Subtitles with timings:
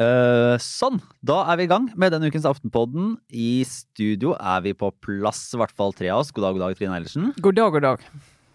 [0.00, 0.96] Eh, sånn,
[1.26, 3.16] da er vi i gang med denne ukens Aftenpodden.
[3.36, 6.30] I studio er vi på plass, i hvert fall tre av oss.
[6.32, 7.32] God dag, god dag, Trine Eilertsen.
[7.44, 8.06] God dag, god dag.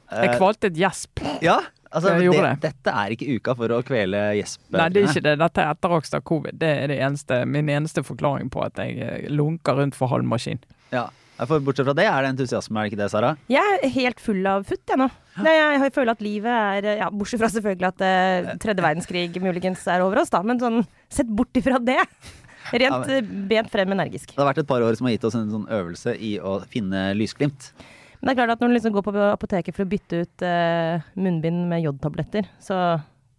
[0.05, 1.19] Jeg Eh, kvalte et gjesp.
[1.41, 1.59] ja,
[1.91, 2.59] altså, det, det.
[2.61, 4.61] dette er ikke uka for å kvele gjesp.
[4.71, 5.35] Nei, det er ikke det.
[5.41, 6.57] Dette er etterakst av covid.
[6.61, 10.25] Det er det eneste, min eneste forklaring på at jeg eh, lunker rundt for halv
[10.25, 10.59] maskin.
[10.93, 11.07] Ja.
[11.35, 13.33] For bortsett fra det er det entusiasme, er det ikke det, Sara?
[13.51, 15.09] Jeg er helt full av futt, jeg nå.
[15.43, 16.47] Jeg, føler at livet
[16.85, 20.39] er ja, Bortsett fra selvfølgelig at eh, tredje verdenskrig muligens er over oss, da.
[20.47, 20.79] Men sånn,
[21.11, 21.99] sett bort ifra det.
[22.65, 24.31] Ja, Rent men- eh, bent frem energisk.
[24.33, 26.55] Det har vært et par år som har gitt oss en sånn øvelse i å
[26.65, 27.67] finne lysglimt.
[28.17, 30.45] Men det er klart at når du liksom går på apoteket for å bytte ut
[30.49, 32.79] eh, munnbind med jodtabletter, så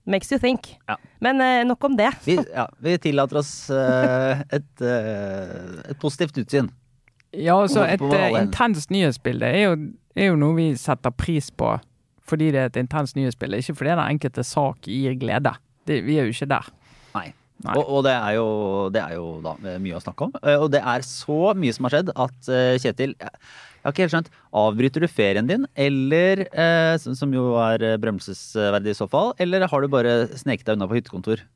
[0.07, 0.77] makes you think.
[0.87, 0.95] Ja.
[1.27, 2.13] Men eh, nok om det.
[2.23, 6.71] Vi, ja, vi tillater oss eh, et, eh, et positivt utsyn.
[7.37, 8.49] Ja, altså et eh, enden.
[8.49, 9.77] intenst nyhetsbilde er jo,
[10.17, 11.77] er jo noe vi setter pris på
[12.27, 15.53] fordi det er et intenst nyhetsbilde, ikke fordi den enkelte sak gir glede.
[15.87, 16.71] Det, vi er jo ikke der.
[17.15, 17.29] Nei.
[17.63, 17.77] Nei.
[17.79, 18.47] Og, og det, er jo,
[18.93, 20.35] det er jo da mye å snakke om.
[20.43, 24.03] Eh, Og det er så mye som har skjedd at eh, Kjetil Jeg har ikke
[24.05, 24.33] helt skjønt.
[24.59, 29.69] Avbryter du ferien din, eller eh, som jo er eh, berømmelsesverdig i så fall, eller
[29.71, 31.47] har du bare sneket deg unna på hyttekontor?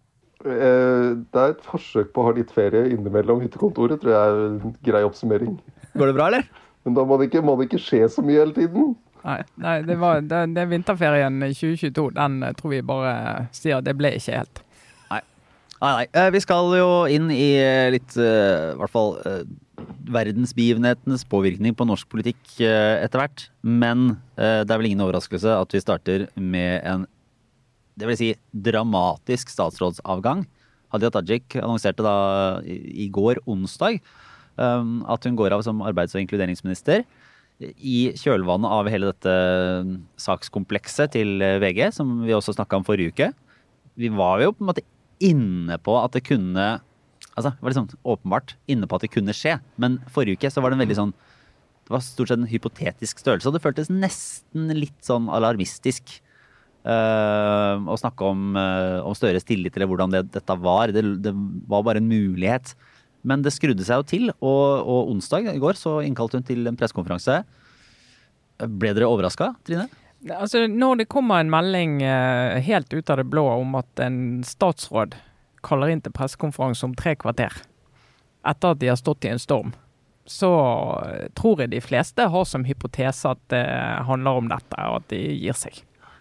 [0.45, 4.43] Eh, Det er et forsøk på å ha litt ferie innimellom hyttekontoret, tror jeg er
[4.47, 5.59] en grei oppsummering.
[5.95, 6.49] Går det bra, eller?
[6.87, 8.95] Men da må det ikke, må det ikke skje så mye hele tiden.
[9.21, 12.07] Nei, nei det, var, det, det er vinterferien 2022.
[12.17, 13.15] Den eh, tror vi bare
[13.57, 14.63] sier det ble ikke helt.
[15.11, 15.21] Nei,
[15.83, 16.07] nei.
[16.15, 16.29] nei.
[16.33, 19.43] Vi skal jo inn i eh, litt, eh, i hvert fall eh,
[20.11, 23.49] verdensbegivenhetenes påvirkning på norsk politikk eh, etter hvert.
[23.61, 27.05] Men eh, det er vel ingen overraskelse at vi starter med en
[28.01, 30.45] det vil si dramatisk statsrådsavgang.
[30.91, 32.15] Hadia Tajik annonserte da
[32.67, 34.01] i går, onsdag,
[34.57, 37.05] um, at hun går av som arbeids- og inkluderingsminister.
[37.61, 39.33] I kjølvannet av hele dette
[40.21, 43.29] sakskomplekset til eh, VG, som vi også snakka om forrige uke.
[44.01, 44.87] Vi var jo på en måte
[45.21, 46.79] inne på at det kunne
[47.39, 49.55] Altså, det var liksom åpenbart inne på at det kunne skje.
[49.81, 51.13] Men forrige uke så var det en veldig sånn
[51.87, 56.19] Det var stort sett en hypotetisk størrelse, og det føltes nesten litt sånn alarmistisk
[56.85, 60.93] eh, og snakke om, uh, om Støres tillit, eller hvordan det, dette var.
[60.95, 61.35] Det, det
[61.71, 62.75] var bare en mulighet.
[63.23, 66.71] Men det skrudde seg jo til, og, og onsdag i går så innkalte hun til
[66.71, 67.43] en pressekonferanse.
[68.61, 69.89] Ble dere overraska, Trine?
[70.29, 74.41] Altså, når det kommer en melding uh, helt ut av det blå om at en
[74.45, 75.17] statsråd
[75.65, 77.53] kaller inn til pressekonferanse om tre kvarter,
[78.49, 79.73] etter at de har stått i en storm,
[80.31, 80.51] så
[81.37, 83.65] tror jeg de fleste har som hypotese at det
[84.07, 85.81] handler om dette, og at de gir seg.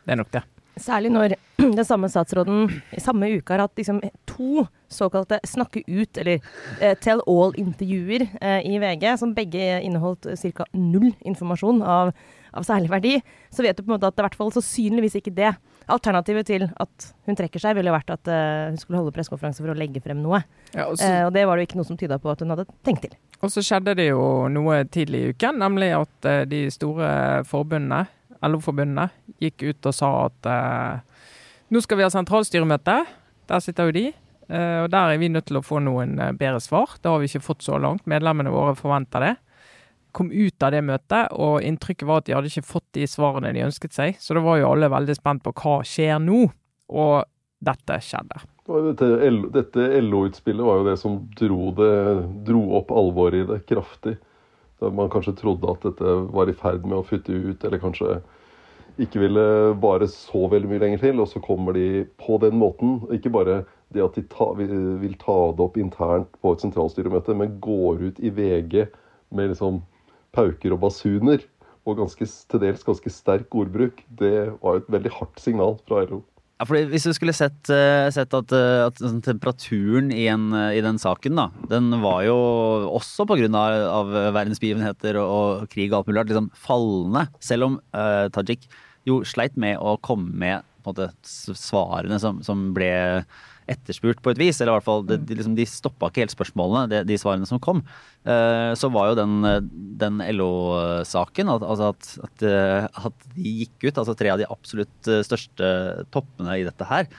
[0.09, 0.41] Det er nok det.
[0.79, 1.33] Særlig når
[1.77, 6.39] den samme statsråden i samme uke har hatt liksom to såkalte snakke ut, eller
[6.81, 10.25] eh, tell all-intervjuer eh, i VG, som begge inneholdt
[10.57, 10.65] ca.
[10.73, 12.09] null informasjon av,
[12.57, 13.13] av særlig verdi,
[13.53, 15.53] så vet du på en måte at det i hvert fall sannsynligvis ikke det.
[15.93, 19.75] Alternativet til at hun trekker seg, ville vært at eh, hun skulle holde pressekonferanse for
[19.75, 20.41] å legge frem noe.
[20.73, 22.41] Ja, og, så, Eh, og det var det jo ikke noe som tyda på at
[22.41, 23.17] hun hadde tenkt til.
[23.43, 27.11] og så skjedde det jo noe tidlig i uken, nemlig at eh, de store
[27.45, 28.07] forbundene,
[28.45, 29.09] LO-forbundene,
[29.41, 31.25] gikk ut og sa at eh,
[31.69, 32.97] nå skal vi ha sentralstyremøte.
[33.49, 34.05] Der sitter jo de.
[34.49, 36.97] Eh, og der er vi nødt til å få noen eh, bedre svar.
[37.01, 38.07] Det har vi ikke fått så langt.
[38.09, 39.33] Medlemmene våre forventer det.
[40.15, 43.51] Kom ut av det møtet, og inntrykket var at de hadde ikke fått de svarene
[43.53, 44.17] de ønsket seg.
[44.17, 46.47] Så da var jo alle veldig spent på hva skjer nå.
[46.89, 47.13] Og
[47.59, 48.39] dette skjedde.
[49.53, 51.93] Dette LO-utspillet var jo det som dro, det,
[52.47, 54.15] dro opp alvoret i det kraftig.
[54.79, 58.19] Da man kanskje trodde at dette var i ferd med å futte ut, eller kanskje
[58.99, 59.43] ikke ville
[59.79, 61.21] vare så veldig mye lenger til.
[61.23, 62.99] Og så kommer de på den måten.
[63.15, 63.61] Ikke bare
[63.95, 68.19] det at de ta, vil, ta det opp internt på et sentralstyremøte, men går ut
[68.19, 68.83] i VG
[69.35, 69.81] med liksom
[70.35, 71.43] pauker og basuner.
[71.87, 74.03] Og ganske, til dels ganske sterk ordbruk.
[74.19, 76.21] Det var et veldig hardt signal fra LO.
[76.59, 80.51] Ja, fordi Hvis du skulle sett, eh, sett at, eh, at sånn temperaturen i, en,
[80.51, 82.35] eh, i den saken, da, den var jo
[82.99, 83.47] også pga.
[83.47, 85.29] Av, av verdensbegivenheter og,
[85.63, 87.27] og krig og alt mulig rart, liksom fallende.
[87.39, 88.67] Selv om uh, Tajik
[89.07, 93.23] jo sleit med å komme med på en måte, svarene som, som ble
[93.71, 94.59] etterspurt på et vis.
[94.59, 97.47] Eller i hvert fall, de, de, liksom, de stoppa ikke helt spørsmålene, de, de svarene
[97.49, 97.83] som kom.
[98.25, 99.39] Eh, så var jo den,
[100.01, 104.49] den LO-saken, at, altså at, at, eh, at de gikk ut, altså tre av de
[104.49, 105.73] absolutt eh, største
[106.13, 107.09] toppene i dette her,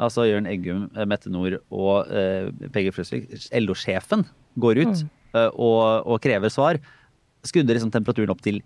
[0.00, 3.28] altså Jørn Eggum, Mette Nord og uh, Peggy Fløsvik,
[3.60, 4.24] LO-sjefen,
[4.62, 6.80] går ut eh, og, og krever svar,
[7.46, 8.62] skrudde liksom temperaturen opp til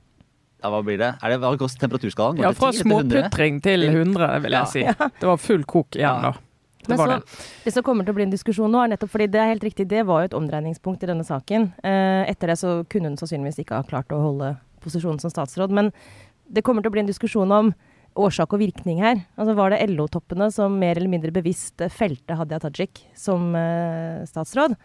[0.57, 1.11] ja, hva blir det?
[1.21, 2.41] Er det hva koster temperaturskalaen?
[2.41, 3.11] Ja, fra 10 til 100?
[3.13, 4.85] småputring til 100, vil jeg si.
[5.21, 6.31] Det var full kok igjen Ja.
[6.31, 6.46] da.
[6.87, 7.41] Det var så, det.
[7.65, 9.67] det som kommer til å bli en diskusjon nå, er nettopp fordi det er helt
[9.67, 11.71] riktig, det var jo et omdreiningspunkt i denne saken.
[11.83, 14.55] Eh, etter det så kunne hun sannsynligvis ikke ha klart å holde
[14.85, 15.75] posisjonen som statsråd.
[15.75, 15.91] Men
[16.47, 17.73] det kommer til å bli en diskusjon om
[18.17, 19.21] årsak og virkning her.
[19.37, 24.77] Altså Var det LO-toppene som mer eller mindre bevisst felte Hadia Tajik som eh, statsråd?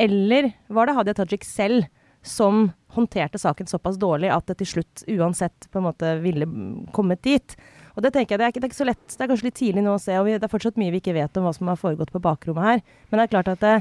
[0.00, 1.86] Eller var det Hadia Tajik selv
[2.22, 6.48] som håndterte saken såpass dårlig at det til slutt uansett på en måte ville
[6.94, 7.56] kommet dit?
[7.96, 9.48] Og Det tenker jeg, det er, ikke, det er ikke så lett, det er kanskje
[9.48, 11.46] litt tidlig nå å se, og vi, det er fortsatt mye vi ikke vet om
[11.46, 12.84] hva som har foregått på bakrommet her.
[13.10, 13.74] Men det er klart at det,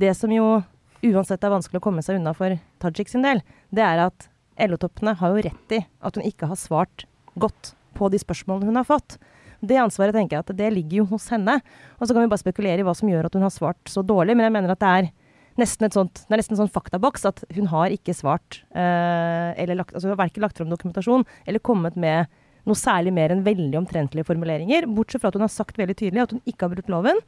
[0.00, 0.48] det som jo
[1.04, 4.28] uansett er vanskelig å komme seg unna for Tajik sin del, det er at
[4.58, 7.06] LO-toppene har jo rett i at hun ikke har svart
[7.38, 9.18] godt på de spørsmålene hun har fått.
[9.64, 11.58] Det ansvaret tenker jeg at det ligger jo hos henne.
[11.98, 14.02] Og så kan vi bare spekulere i hva som gjør at hun har svart så
[14.06, 15.10] dårlig, men jeg mener at det er
[15.60, 19.50] nesten et sånt, det er nesten en sånn faktaboks at hun har ikke svart eh,
[19.62, 22.26] eller lagt, altså hun har verken lagt fram dokumentasjon eller kommet med
[22.64, 26.24] noe særlig mer enn veldig omtrentlige formuleringer, bortsett fra at hun har sagt veldig tydelig
[26.24, 27.20] at hun ikke har brutt loven,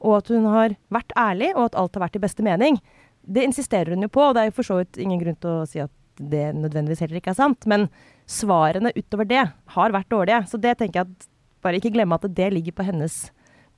[0.00, 2.78] og at hun har vært ærlig, og at alt har vært i beste mening.
[3.20, 5.60] Det insisterer hun jo på, og det er jo for så vidt ingen grunn til
[5.60, 7.66] å si at det nødvendigvis heller ikke er sant.
[7.70, 7.88] Men
[8.28, 9.44] svarene utover det
[9.76, 10.40] har vært dårlige.
[10.50, 11.28] Så det tenker jeg at
[11.64, 13.18] bare ikke glemme at det ligger på hennes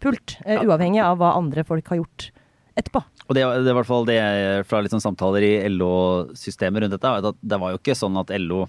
[0.02, 2.30] pult, uh, uavhengig av hva andre folk har gjort
[2.78, 3.02] etterpå.
[3.28, 4.20] Og det, det er i hvert fall det
[4.68, 8.64] fra liksom samtaler i LO-systemet rundt dette, at det var jo ikke sånn at LO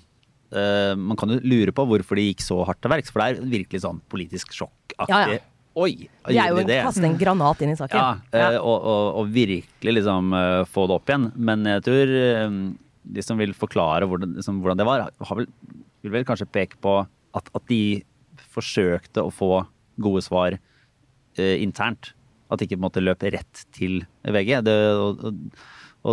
[0.53, 3.27] uh, Man kan jo lure på hvorfor de gikk så hardt til verks, for det
[3.33, 5.09] er virkelig sånn politisk sjokkaktig.
[5.09, 5.49] Ja, ja.
[5.73, 6.05] Oi!
[6.29, 7.97] De er jo å kaste en granat inn i saken.
[7.97, 8.49] Ja.
[8.53, 11.29] Uh, og, og, og, virkelig liksom uh, få det opp igjen.
[11.49, 12.15] Men jeg tror
[13.03, 15.49] de som vil forklare hvordan, liksom, hvordan det var, vel,
[16.05, 18.03] vil vel kanskje peke på at, at, de
[18.53, 19.63] forsøkte å få
[20.03, 20.59] gode svar
[21.33, 22.13] internt.
[22.53, 24.59] At de ikke på en måte løp rett til VG.
[24.67, 25.33] Det, og, og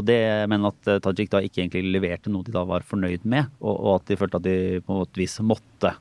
[0.07, 0.21] det,
[0.51, 3.75] men at eh, Tajik da ikke egentlig leverte noe de da var fornøyd med, og,
[3.75, 5.97] og at de følte at de på et vis måtte.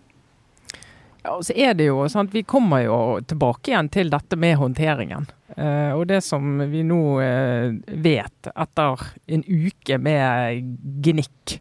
[1.23, 2.97] Ja, og så er det jo sant, Vi kommer jo
[3.27, 5.27] tilbake igjen til dette med håndteringen.
[5.57, 7.75] Eh, og det som vi nå eh,
[8.05, 10.69] vet etter en uke med
[11.03, 11.57] gnikk,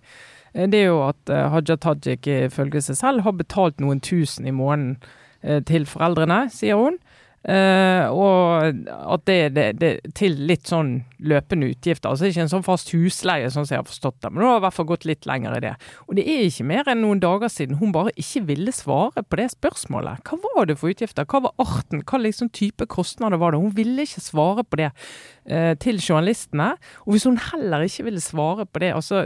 [0.53, 4.47] eh, det er jo at eh, Haja Tajik ifølge seg selv har betalt noen tusen
[4.47, 5.01] i måneden
[5.43, 7.01] eh, til foreldrene, sier hun.
[7.47, 8.83] Uh, og
[9.15, 12.11] at det, det, til litt sånn løpende utgifter.
[12.11, 14.59] Altså ikke en sånn fast husleie, sånn som jeg har forstått det, men det har
[14.59, 15.73] i hvert fall gått litt lenger i det.
[16.09, 19.39] Og det er ikke mer enn noen dager siden hun bare ikke ville svare på
[19.41, 20.23] det spørsmålet.
[20.27, 21.29] Hva var det for utgifter?
[21.31, 22.03] Hva var arten?
[22.03, 23.63] Hva liksom type kostnader var det?
[23.63, 26.73] Hun ville ikke svare på det uh, til journalistene.
[27.07, 29.23] Og hvis hun heller ikke ville svare på det altså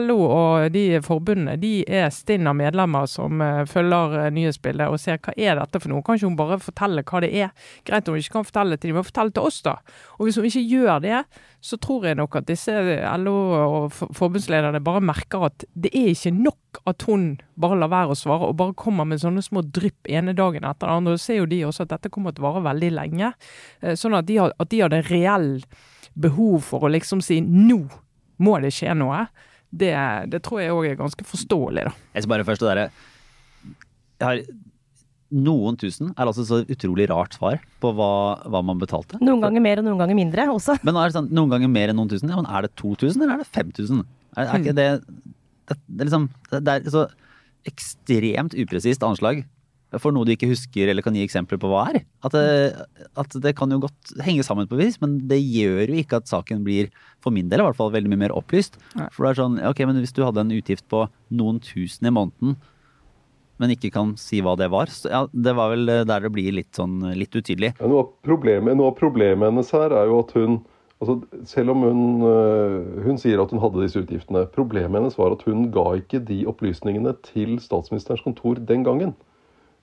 [0.00, 5.18] LO og de forbundene de er stinn av medlemmer som uh, følger nyhetsbildet og ser
[5.18, 6.04] hva er dette for noe.
[6.06, 7.39] Kan ikke hun bare fortelle hva det er?
[7.86, 9.76] Greit om hun ikke kan fortelle til dem, men fortelle til oss, da.
[10.18, 11.22] Og hvis hun ikke gjør det,
[11.64, 12.72] så tror jeg nok at disse
[13.20, 17.26] LO- og forbundslederne bare merker at det er ikke nok at hun
[17.60, 20.86] bare lar være å svare, og bare kommer med sånne små drypp ene dagen etter
[20.86, 21.18] den andre.
[21.18, 23.32] Så ser jo de også at dette kommer til å vare veldig lenge.
[23.80, 25.52] Eh, sånn at de, har, at de hadde reell
[26.20, 27.82] behov for å liksom si nå
[28.40, 29.26] må det skje noe.
[29.70, 29.92] Det,
[30.32, 31.92] det tror jeg òg er ganske forståelig, da.
[32.16, 32.80] Jeg skal bare først det der,
[34.20, 34.40] jeg har
[35.30, 38.10] noen tusen er altså så utrolig rart svar på hva,
[38.50, 39.20] hva, man betalte.
[39.22, 40.80] Noen ganger mer og noen ganger mindre også.
[40.86, 42.32] Men er det sånn, noen ganger mer enn noen tusen?
[42.32, 44.02] Ja, men Er det 2000 eller er det 5000?
[44.36, 44.80] Er, er ikke mm.
[44.80, 44.88] det,
[45.70, 47.06] det, det, liksom, det er så
[47.70, 49.44] ekstremt upresist anslag
[49.98, 52.04] for noe du ikke husker eller kan gi eksempler på hva er.
[52.26, 52.86] At det,
[53.18, 56.30] at det kan jo godt henge sammen på vis, men det gjør jo ikke at
[56.30, 56.92] saken blir,
[57.24, 58.78] for min del i hvert fall, veldig mye mer opplyst.
[59.10, 62.14] For det er sånn, ok, men hvis du hadde en utgift på noen tusen i
[62.14, 62.54] måneden,
[63.60, 64.90] men ikke kan si hva det var.
[64.92, 67.74] Så, ja, det var vel eh, der det blir litt sånn litt utydelig.
[67.78, 70.60] Ja, noe, av problemet, noe, av problemet, hennes her er jo at hun
[71.00, 71.16] altså,
[71.48, 75.44] Selv om hun, eh, hun sier at hun hadde disse utgiftene, problemet hennes var at
[75.48, 79.14] hun ga ikke de opplysningene til statsministerens kontor den gangen.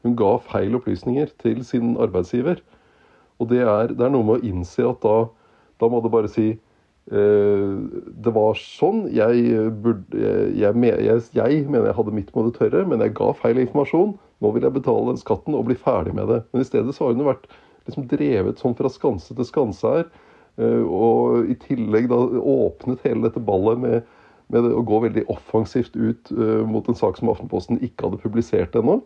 [0.05, 2.61] Hun ga feil opplysninger til sin arbeidsgiver.
[3.41, 5.27] Og det er, det er noe med å innse at da,
[5.81, 6.66] da må du bare si Eh,
[7.07, 9.05] det var sånn.
[9.15, 13.29] Jeg, burde, jeg, jeg, jeg, mener jeg hadde mitt på det tørre, men jeg ga
[13.37, 14.17] feil informasjon.
[14.43, 16.41] Nå vil jeg betale den skatten og bli ferdig med det.
[16.51, 17.47] Men i stedet så har hun vært
[17.87, 20.09] liksom drevet sånn fra skanse til skanse her.
[20.59, 24.11] Eh, og i tillegg da åpnet hele dette ballet med,
[24.51, 26.33] med å gå veldig offensivt ut
[26.67, 28.99] mot en sak som Aftenposten ikke hadde publisert ennå.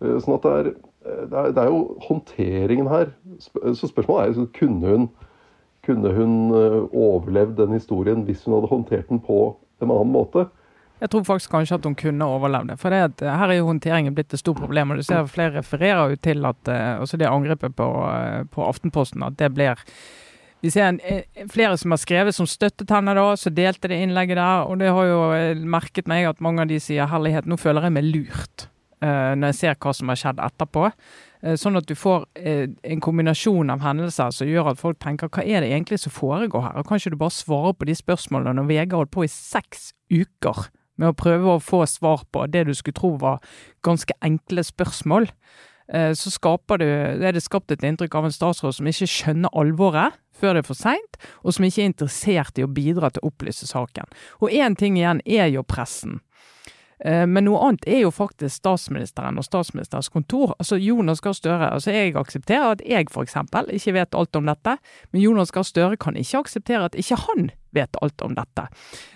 [0.00, 0.72] Sånn at det er,
[1.04, 3.12] det er, det er jo håndteringen her.
[3.38, 5.06] Så spørsmålet er kunne hun
[5.84, 9.40] kunne hun eh, overlevd den historien hvis hun hadde håndtert den på
[9.82, 10.48] en annen måte?
[11.02, 12.78] Jeg tror faktisk kanskje at hun kunne overlevd det.
[12.80, 14.90] For det at, her er jo håndteringen blitt et stort problem.
[14.90, 17.88] og du ser Flere refererer jo til at uh, også det angrepet på,
[18.54, 19.80] på, Aftenposten, at det blir
[20.64, 21.00] vi ser en,
[21.52, 24.62] flere som har skrevet som støttet henne, da, så delte det innlegget der.
[24.64, 25.18] Og det har jo
[25.68, 28.64] merket meg at mange av de sier herlighet, nå føler jeg meg lurt.
[29.04, 30.86] Uh, når jeg ser hva som har skjedd etterpå.
[31.44, 35.28] Eh, sånn at du får eh, en kombinasjon av hendelser som gjør at folk tenker
[35.28, 36.78] hva er det egentlig som foregår her?
[36.80, 39.92] Og Kan ikke du bare svare på de spørsmålene når VG holdt på i seks
[40.12, 40.68] uker
[41.00, 43.42] med å prøve å få svar på det du skulle tro var
[43.84, 45.28] ganske enkle spørsmål,
[45.92, 49.52] eh, så skaper du, er det skapt et inntrykk av en statsråd som ikke skjønner
[49.58, 53.22] alvoret før det er for seint, og som ikke er interessert i å bidra til
[53.22, 54.08] å opplyse saken.
[54.40, 56.22] Og én ting igjen er jo pressen.
[57.00, 60.54] Eh, men noe annet er jo faktisk statsministeren og statsministerens kontor.
[60.58, 61.70] Altså Jonas Gahr Støre.
[61.70, 63.36] altså Jeg aksepterer at jeg f.eks.
[63.72, 64.76] ikke vet alt om dette,
[65.12, 68.66] men Jonas Gahr Støre kan ikke akseptere at ikke han vet alt om dette.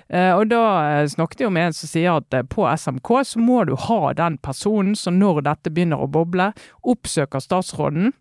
[0.08, 0.62] Eh, og da
[1.02, 4.38] eh, snakket jeg med en som sier at på SMK så må du ha den
[4.42, 8.12] personen som når dette begynner å boble, oppsøker statsråden,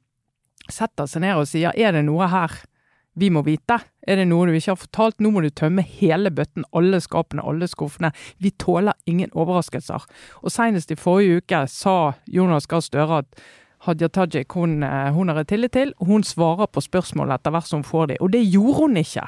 [0.70, 2.52] setter seg ned og sier er det noe her
[3.18, 3.80] vi må vite.
[4.08, 5.22] Er det noe du ikke har fortalt?
[5.22, 8.14] Nå må du tømme hele bøtten, alle skapene, alle skuffene.
[8.44, 10.06] Vi tåler ingen overraskelser.
[10.44, 11.98] Og senest i forrige uke sa
[12.30, 13.42] Jonas Gahr Støre at
[13.86, 17.70] Hadia Tajik hun, eh, hun har tillit til, og hun svarer på spørsmål etter hvert
[17.70, 18.22] som hun får de.
[18.22, 19.28] Og det gjorde hun ikke.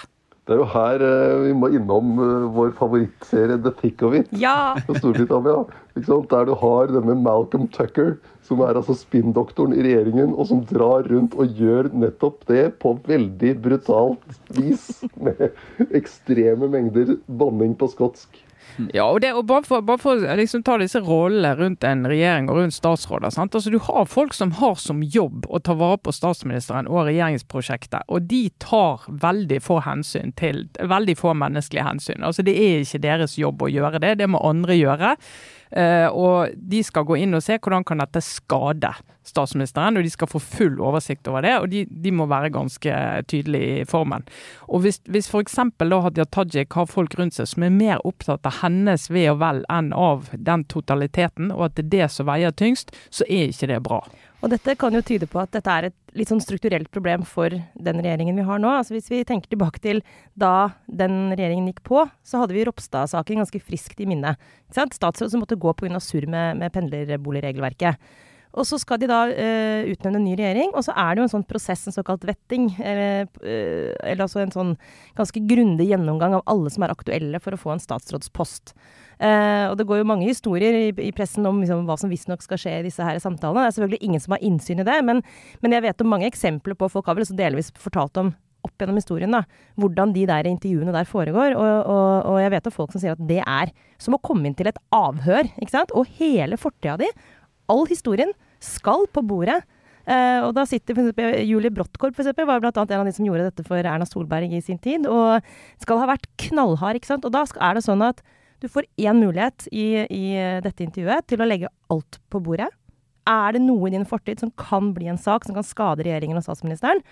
[0.49, 4.31] Det er jo her eh, vi må innom eh, vår favorittserie The Thick of It
[4.33, 4.73] Ja!
[4.97, 5.67] Storbritannia.
[5.99, 8.15] Der du har denne Malcolm Tucker,
[8.49, 12.95] som er altså spinndoktoren i regjeringen, og som drar rundt og gjør nettopp det på
[13.05, 14.89] veldig brutalt vis.
[15.21, 15.49] Med
[15.95, 18.41] ekstreme mengder banning på skotsk.
[18.93, 22.05] Ja, og, det, og bare for, bare for å liksom ta disse rollene rundt en
[22.07, 23.33] regjering og rundt statsråder.
[23.33, 23.55] sant?
[23.55, 28.07] Altså, Du har folk som har som jobb å ta vare på statsministeren og regjeringsprosjektet,
[28.07, 32.23] og de tar veldig få hensyn til, veldig få menneskelige hensyn.
[32.23, 35.15] Altså, Det er ikke deres jobb å gjøre det, det må andre gjøre.
[35.69, 38.89] Uh, og de skal gå inn og se hvordan kan dette skade
[39.29, 41.55] statsministeren, og de skal få full oversikt over det.
[41.61, 42.95] Og de, de må være ganske
[43.29, 44.25] tydelige i formen.
[44.67, 45.59] Og hvis, hvis f.eks.
[45.59, 49.61] Hadia Tajik har folk rundt seg som er mer opptatt av hennes ve og vel
[49.69, 53.69] enn av den totaliteten, og at det er det som veier tyngst, så er ikke
[53.73, 54.01] det bra.
[54.39, 57.51] Og dette kan jo tyde på at dette er et litt sånn strukturelt problem for
[57.51, 58.71] den regjeringen vi har nå.
[58.71, 59.99] Altså Hvis vi tenker tilbake til
[60.39, 64.37] da den regjeringen gikk på, så hadde vi Ropstad-saken ganske friskt i minne.
[64.71, 65.99] Statsråd som måtte gå pga.
[65.99, 67.99] surr med, med pendlerboligregelverket.
[68.57, 71.27] Og så skal de da uh, utnevne en ny regjering, og så er det jo
[71.27, 72.71] en sånn prosess, en såkalt vetting.
[72.81, 74.73] Eller, uh, eller altså en sånn
[75.19, 78.73] ganske grundig gjennomgang av alle som er aktuelle for å få en statsrådspost.
[79.19, 82.41] Uh, og det går jo mange historier i, i pressen om liksom, hva som visstnok
[82.45, 83.67] skal skje i disse her samtalene.
[83.67, 85.21] Det er selvfølgelig ingen som har innsyn i det, men,
[85.61, 88.33] men jeg vet om mange eksempler på Folk har vel delvis fortalt om
[88.65, 89.43] opp gjennom historien, da,
[89.79, 91.55] hvordan de der intervjuene der foregår.
[91.55, 94.49] Og, og, og jeg vet om folk som sier at det er som å komme
[94.49, 95.93] inn til et avhør, ikke sant.
[95.95, 97.09] Og hele fortida di
[97.71, 98.33] all historien
[98.63, 99.61] skal på bordet.
[100.09, 103.13] Uh, og da sitter eksempel, Julie Brottkorp for eksempel, var blant annet en av de
[103.13, 105.05] som gjorde dette for Erna Solberg i sin tid.
[105.05, 105.45] Og
[105.83, 106.97] skal ha vært knallhard.
[106.97, 107.27] ikke sant?
[107.27, 108.23] Og da er det sånn at
[108.59, 110.25] du får én mulighet i, i
[110.65, 112.67] dette intervjuet til å legge alt på bordet.
[113.29, 116.39] Er det noe i din fortid som kan bli en sak som kan skade regjeringen
[116.39, 117.03] og statsministeren?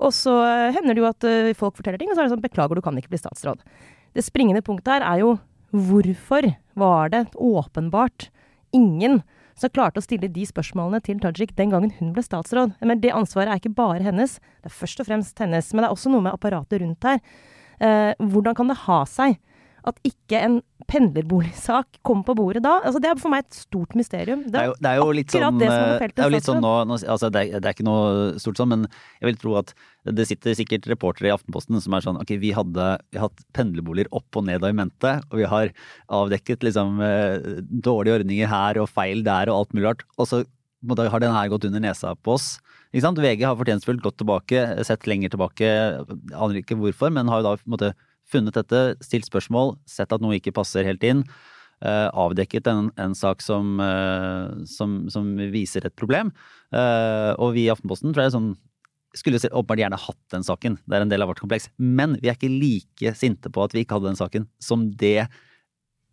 [0.00, 0.32] Og så
[0.72, 2.84] hender det jo at uh, folk forteller ting, og så er det sånn Beklager, du
[2.84, 3.60] kan ikke bli statsråd.
[4.16, 5.34] Det springende punktet her er jo
[5.70, 6.48] hvorfor
[6.80, 8.30] var det åpenbart
[8.74, 9.20] ingen
[9.58, 12.76] som klarte å stille de spørsmålene til Tajik den gangen hun ble statsråd.
[12.80, 15.72] Men det ansvaret er ikke bare hennes, det er først og fremst hennes.
[15.72, 17.22] Men det er også noe med apparatet rundt her.
[17.80, 19.38] Eh, hvordan kan det ha seg
[19.88, 20.58] at ikke en
[20.90, 22.76] pendlerboligsak kom på bordet da?
[22.86, 24.42] Altså, det er for meg et stort mysterium.
[24.50, 26.72] Det er, jo, det er jo, litt sånn, det, det er jo litt sånn nå,
[26.90, 28.86] nå altså det, er, det, er, ikke noe stort sånn, men
[29.20, 29.74] jeg vil tro at
[30.08, 33.44] det sitter sikkert reportere i Aftenposten som er sånn ok, vi, hadde, vi har hatt
[33.56, 35.74] pendlerboliger opp og ned av i mente, og vi har
[36.20, 40.08] avdekket liksom eh, dårlige ordninger her og feil der og alt mulig rart.
[40.18, 40.42] Og så
[40.88, 42.54] har den her gått under nesa på oss.
[42.92, 45.66] VG har fortjenstfullt gått tilbake, sett lenger tilbake,
[46.34, 47.92] aner ikke hvorfor, men har jo da måtte,
[48.30, 51.24] funnet dette, stilt spørsmål, sett at noe ikke passer helt inn.
[51.80, 56.32] Uh, avdekket en, en sak som, uh, som, som, viser et problem.
[56.74, 58.50] Uh, og vi i Aftenposten tror jeg sånn,
[59.16, 60.76] skulle åpenbart gjerne hatt den saken.
[60.84, 61.70] Det er en del av vårt kompleks.
[61.78, 65.24] Men vi er ikke like sinte på at vi ikke hadde den saken, som det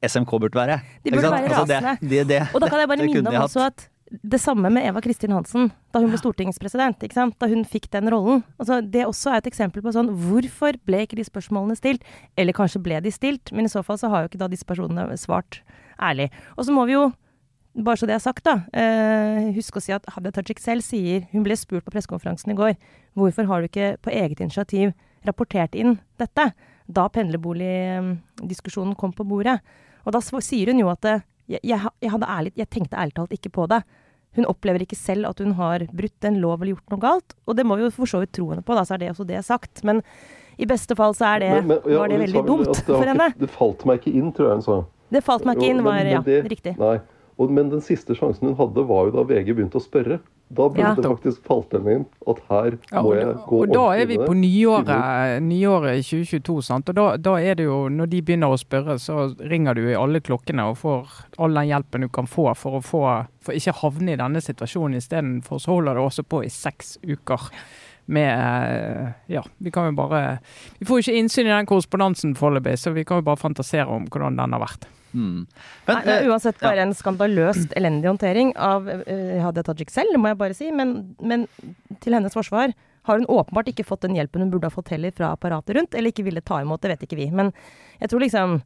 [0.06, 0.80] SMK burde være.
[1.04, 1.94] De burde være rasende.
[1.98, 4.86] Altså det, det, og da kan jeg bare minne om også at det samme med
[4.88, 7.02] Eva Kristin Hansen da hun ble stortingspresident.
[7.04, 7.36] ikke sant?
[7.42, 8.44] Da hun fikk den rollen.
[8.58, 12.06] Altså, det også er et eksempel på sånn Hvorfor ble ikke de spørsmålene stilt?
[12.40, 14.68] Eller kanskje ble de stilt, men i så fall så har jo ikke da disse
[14.68, 15.62] personene svart
[16.00, 16.30] ærlig.
[16.56, 17.10] Og så må vi jo,
[17.76, 21.28] bare så det er sagt, da, eh, huske å si at Hadia Tajik selv sier
[21.32, 22.74] Hun ble spurt på pressekonferansen i går
[23.18, 24.94] hvorfor har du ikke på eget initiativ
[25.28, 26.52] rapportert inn dette
[26.88, 29.60] da pendlerboligdiskusjonen kom på bordet.
[30.08, 33.36] Og da sier hun jo at det, jeg, jeg, jeg, ærlig, jeg, tenkte ærlig talt
[33.36, 33.82] ikke på det.
[34.38, 37.38] Hun opplever ikke selv at hun har brutt en lov eller gjort noe galt.
[37.48, 39.14] Og det må vi jo for så vidt tro henne på, da, så er det
[39.14, 39.82] også det sagt.
[39.88, 40.04] Men
[40.58, 43.08] i beste fall så er det, men, men, ja, var det veldig dumt det for
[43.08, 43.30] henne.
[43.40, 44.80] Det falt meg ikke inn, tror jeg hun sa.
[45.16, 46.76] Det falt meg ikke inn, var men, det, riktig.
[46.82, 46.98] Nei.
[47.38, 50.20] Og, men den siste sjansen hun hadde, var jo da VG begynte å spørre.
[50.50, 50.94] Da burde Ja.
[50.96, 54.06] det faktisk falt dem inn at her Ja, må jeg da, gå og da er
[54.08, 56.88] vi på nyåret, nyåret 2022, sant?
[56.90, 59.98] og da, da er det jo, når de begynner å spørre, så ringer du i
[60.00, 63.04] alle klokkene og får all den hjelpen du kan få for å få,
[63.44, 67.50] for ikke havne i denne situasjonen istedenfor, så holder det også på i seks uker.
[68.08, 70.40] Med eh, Ja, vi kan jo bare
[70.80, 73.88] Vi får jo ikke innsyn i den korrespondansen foreløpig, så vi kan jo bare fantasere
[73.92, 74.88] om hvordan den har vært.
[75.18, 75.46] Mm.
[75.88, 80.14] Nei, Men, er eh, uansett bare en skandaløst elendig håndtering av uh, Hadia Tajik selv,
[80.22, 80.70] må jeg bare si.
[80.76, 81.48] Men, men
[82.04, 82.76] til hennes forsvar
[83.08, 85.96] har hun åpenbart ikke fått den hjelpen hun burde ha fått heller fra apparatet rundt,
[85.96, 87.30] eller ikke ville ta imot, det vet ikke vi.
[87.34, 87.54] Men
[88.02, 88.60] jeg tror liksom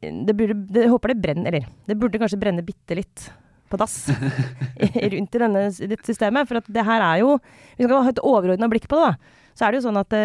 [0.00, 3.28] det burde, det, håper det brenner, eller det burde kanskje brenne bitte litt
[3.72, 4.06] på dass
[5.14, 6.48] rundt i denne, dette systemet.
[6.48, 7.36] For at det her er jo
[7.78, 9.38] Vi skal ha et overordna blikk på det, da.
[9.52, 10.24] Så er det jo sånn at det,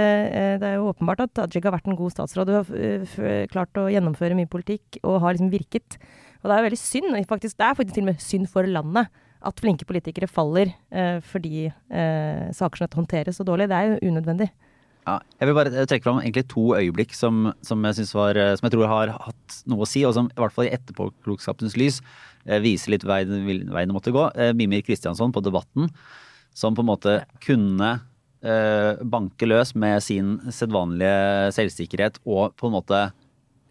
[0.62, 3.80] det er jo åpenbart at Tajik har vært en god statsråd Du har eh, klart
[3.80, 6.00] å gjennomføre mye politikk og har liksom virket.
[6.42, 8.70] Og det er jo veldig synd, faktisk, det er faktisk til og med synd for
[8.70, 9.12] landet,
[9.48, 13.70] at flinke politikere faller eh, fordi eh, saker som dette håndteres så dårlig.
[13.70, 14.50] Det er jo unødvendig.
[15.08, 18.54] Ja, jeg vil bare eh, trekke fram egentlig to øyeblikk som, som, jeg var, eh,
[18.60, 21.78] som jeg tror har hatt noe å si, og som i hvert fall i etterpåklokskapens
[21.80, 22.02] lys
[22.44, 24.26] eh, viser litt veien, veien det måtte gå.
[24.36, 25.88] Eh, Mimir Kristiansson på Debatten,
[26.58, 28.06] som på en måte kunne eh,
[28.38, 33.00] banke løs med sin sedvanlige selvsikkerhet og på en måte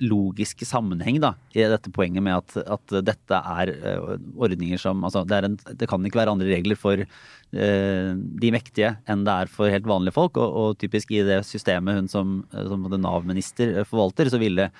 [0.02, 5.24] logiske sammenheng da, i dette poenget med at, at dette er eh, ordninger som altså
[5.28, 8.10] det, en, det kan ikke være andre regler for uh,
[8.42, 10.36] de mektige enn det er for helt vanlige folk.
[10.42, 14.70] Og, og typisk i det systemet hun som, eh, som Nav-minister eh, forvalter, så ville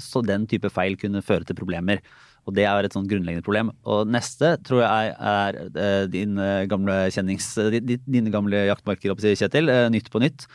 [0.00, 2.00] så den type feil kunne føre til problemer.
[2.42, 3.70] Og det er et sånn grunnleggende problem.
[3.86, 7.52] Og neste tror jeg er, er din eh, gamle kjennings...
[7.62, 9.70] eh, Dine gamle jaktmarker, Kjetil.
[9.70, 10.48] eh, Nytt på nytt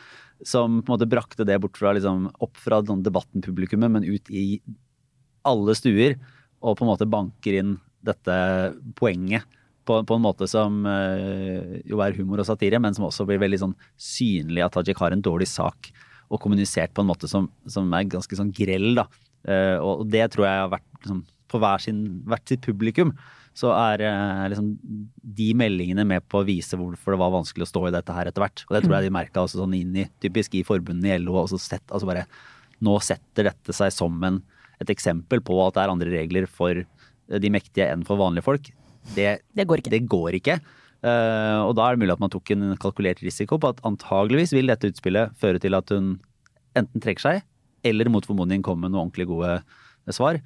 [0.46, 4.28] som på en måte brakte det bort fra liksom, opp fra sånn debatten-publikummet, men ut
[4.30, 4.60] i
[5.48, 6.14] alle stuer,
[6.62, 7.72] og på en måte banker inn
[8.06, 8.34] dette
[8.98, 9.46] poenget
[9.88, 13.40] på, på en måte som eh, jo er humor og satire, men som også blir
[13.42, 15.90] veldig sånn synlig at Tajik har en dårlig sak,
[16.28, 19.08] og kommunisert på en måte som, som er ganske sånn grell, da.
[19.48, 23.12] Eh, og det tror jeg har vært liksom, på hver sin, hvert sitt publikum.
[23.58, 24.70] Så er eh, liksom
[25.38, 28.30] de meldingene med på å vise hvorfor det var vanskelig å stå i dette her
[28.30, 28.64] etter hvert.
[28.68, 31.40] Og det tror jeg de merka også sånn inn i typisk i forbundene i LO.
[31.42, 32.26] Og så sett, altså bare,
[32.84, 34.42] nå setter dette seg som en,
[34.78, 38.46] et eksempel på at det er andre regler for eh, de mektige enn for vanlige
[38.46, 38.70] folk.
[39.16, 39.94] Det, Det går ikke.
[39.96, 40.60] det går ikke.
[40.98, 44.50] Uh, og da er det mulig at man tok en kalkulert risiko på at antageligvis
[44.56, 46.16] vil dette utspillet føre til at hun
[46.78, 47.44] enten trekker seg,
[47.86, 49.60] eller mot formodning kommer med noen ordentlig gode
[50.14, 50.40] svar.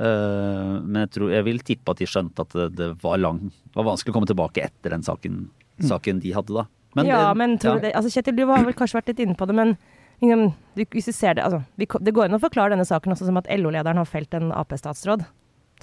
[0.00, 3.40] Eh, men jeg, tror, jeg vil tippe at de skjønte at det, det, var, lang,
[3.52, 5.42] det var vanskelig å komme tilbake etter den saken,
[5.84, 6.64] saken de hadde da.
[7.06, 7.82] ja, det- men tror ja.
[7.84, 9.76] det Altså Kjetil, du har vel kanskje vært litt inne på det, men
[10.22, 13.12] liksom, du, hvis du ser det altså, vi, Det går an å forklare denne saken
[13.14, 15.26] også som at LO-lederen har felt en Ap-statsråd.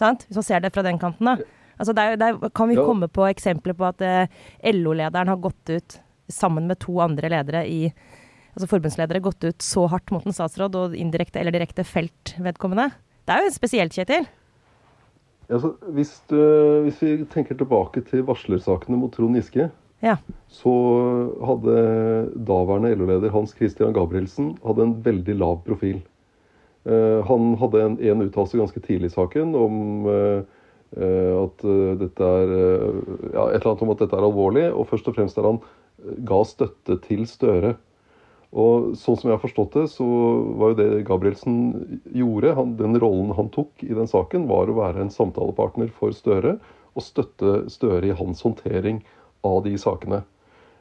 [0.02, 0.26] Sant?
[0.28, 1.38] Hvis man ser det fra den kanten, da.
[1.78, 2.86] Altså, der, der kan vi jo.
[2.90, 4.28] komme på eksempler på at eh,
[4.74, 7.92] LO-lederen har gått ut sammen med to andre ledere i
[8.58, 12.88] Altså forbundsledere gått ut så hardt mot en statsråd og indirekte eller direkte felt vedkommende.
[13.28, 14.28] Det er jo spesielt, Kjetil.
[15.48, 16.38] Altså, hvis, du,
[16.86, 19.70] hvis vi tenker tilbake til varslersakene mot Trond Giske,
[20.04, 20.18] Ja.
[20.48, 20.72] så
[21.42, 21.78] hadde
[22.48, 26.04] daværende LO-leder Hans Christian Gabrielsen hadde en veldig lav profil.
[26.88, 30.46] Uh, han hadde en, en uttalelse ganske tidlig i saken om uh,
[30.96, 33.02] eh, at eh, dette er eh,
[33.34, 35.60] ja, et eller annet om at dette er alvorlig, og først og fremst der han
[35.60, 37.76] eh, ga støtte til Støre.
[38.56, 40.06] Og sånn som jeg har forstått det, så
[40.60, 41.58] var jo det Gabrielsen
[42.16, 46.16] gjorde, han, den rollen han tok i den saken, var å være en samtalepartner for
[46.16, 46.56] Støre
[46.98, 49.02] og støtte Støre i hans håndtering
[49.46, 50.22] av de sakene.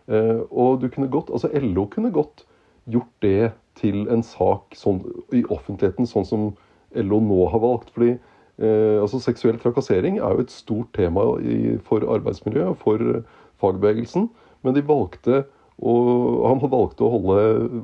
[0.07, 2.47] Eh, og du kunne godt, altså LO kunne godt
[2.87, 3.51] gjort det
[3.81, 5.03] til en sak sånn,
[5.35, 6.47] i offentligheten, sånn som
[6.95, 7.91] LO nå har valgt.
[7.91, 13.23] fordi eh, altså Seksuell trakassering er jo et stort tema i, for arbeidsmiljøet og for
[13.61, 14.31] fagbevegelsen.
[14.63, 15.43] Men de valgte
[15.85, 17.41] og han valgte å holde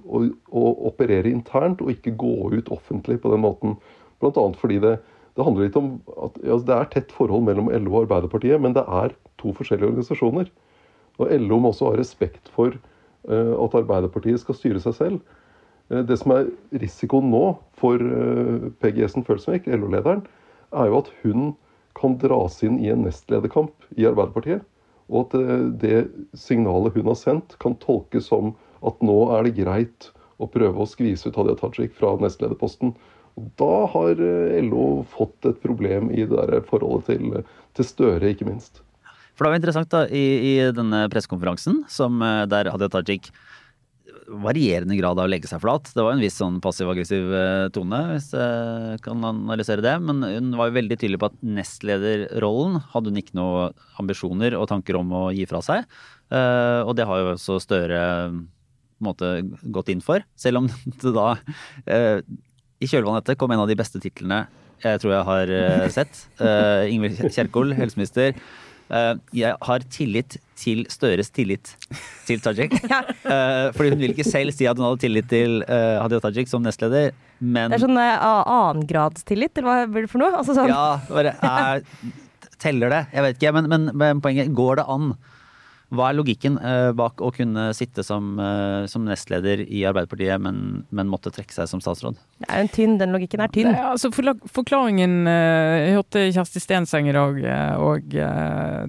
[0.09, 3.77] å, å operere internt og ikke gå ut offentlig på den måten.
[4.23, 4.95] Annet fordi det,
[5.37, 8.77] det handler litt om at ja, det er tett forhold mellom LO og Arbeiderpartiet, men
[8.77, 10.49] det er to forskjellige organisasjoner.
[11.21, 15.39] Og LO må også ha respekt for uh, at Arbeiderpartiet skal styre seg selv.
[15.93, 17.45] Uh, det som er risikoen nå
[17.77, 20.25] for uh, PGS-en Følsvik, LO-lederen,
[20.73, 21.53] er jo at hun
[21.99, 24.65] kan dras inn i en nestlederkamp i Arbeiderpartiet.
[25.11, 26.03] Og at eh, det
[26.39, 28.55] signalet hun har sendt, kan tolkes som
[28.87, 30.11] at nå er det greit
[30.43, 32.95] å prøve å skvise ut Hadia Tajik fra nestlederposten.
[33.41, 37.43] Og da har eh, LO fått et problem i det der forholdet til,
[37.79, 38.83] til Støre, ikke minst.
[39.33, 43.33] For det var interessant da, i, i denne pressekonferansen eh, der Hadia Tajik
[44.29, 45.91] varierende grad av å legge seg flat.
[45.95, 49.95] Det var en viss sånn passiv-aggressiv eh, tone, hvis jeg kan analysere det.
[50.05, 54.69] Men hun var jo veldig tydelig på at nestlederrollen hadde hun ikke noen ambisjoner og
[54.71, 55.87] tanker om å gi fra seg.
[56.33, 58.01] Eh, og det har jo også Støre
[59.03, 59.35] måte
[59.75, 60.25] gått inn for.
[60.39, 60.71] Selv om
[61.03, 61.29] det da
[61.87, 62.19] eh,
[62.83, 64.45] i kjølvannet etter kom en av de beste titlene
[64.83, 65.51] jeg tror jeg har
[65.95, 66.17] sett.
[66.91, 68.33] Ingvild Kjerkol, helseminister
[69.33, 71.73] jeg har tillit til Støres tillit
[72.29, 72.75] til Tajik.
[72.85, 76.51] uh, fordi hun vil ikke selv si at hun hadde tillit til uh, Hadia Tajik
[76.51, 80.35] som nestleder, men Det er sånn annengradstillit, eller hva blir det for noe?
[80.39, 80.71] Altså sånn.
[80.71, 81.83] Ja, bare er,
[82.63, 83.03] Teller det?
[83.11, 85.15] Jeg vet ikke, men, men, men poenget Går det an
[85.93, 90.85] hva er logikken uh, bak å kunne sitte som, uh, som nestleder i Arbeiderpartiet, men,
[90.89, 92.17] men, måtte trekke seg som statsråd?
[92.41, 93.71] Det er en tynn, Den logikken er tynn.
[93.75, 97.41] Er, altså forklaringen uh, Jeg hørte Kjersti Stenseng i dag,
[97.83, 98.17] og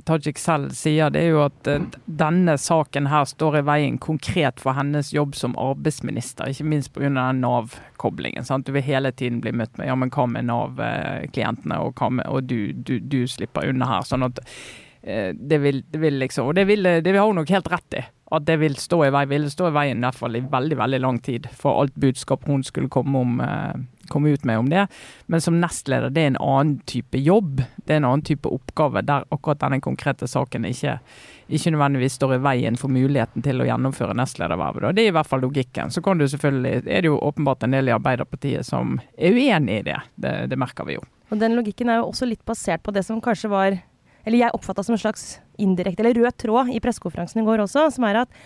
[0.08, 1.70] Tajik selv sier det er jo at
[2.06, 7.12] denne saken her står i veien konkret for hennes jobb som arbeidsminister, ikke minst pga.
[7.14, 8.46] Nav-koblingen.
[8.64, 12.72] Du vil hele tiden bli møtt med ja, men hva med Nav-klientene, og, og du,
[12.74, 14.08] du, du slipper unna her.
[14.08, 17.50] sånn at Eh, det vil, det vil, liksom Og det, vil, det har hun nok
[17.52, 18.04] helt rett i.
[18.34, 20.78] At det vil stå i vei, ville stå i veien i hvert fall i veldig
[20.80, 24.72] veldig lang tid for alt budskap hun skulle komme, om, eh, komme ut med om
[24.72, 24.88] det.
[25.28, 27.62] Men som nestleder, det er en annen type jobb.
[27.86, 30.98] Det er en annen type oppgave der akkurat denne konkrete saken ikke,
[31.46, 34.96] ikke nødvendigvis står i veien for muligheten til å gjennomføre nestledervervet.
[34.96, 35.94] Det er i hvert fall logikken.
[35.94, 39.84] Så kan du selvfølgelig, er det jo åpenbart en del i Arbeiderpartiet som er uenig
[39.84, 40.02] i det.
[40.16, 41.06] Det, det merker vi jo.
[41.30, 43.82] Og Den logikken er jo også litt basert på det som kanskje var
[44.24, 45.26] eller jeg oppfatta som en slags
[45.62, 48.38] indirekte, eller rød tråd i pressekonferansen i går også, som er at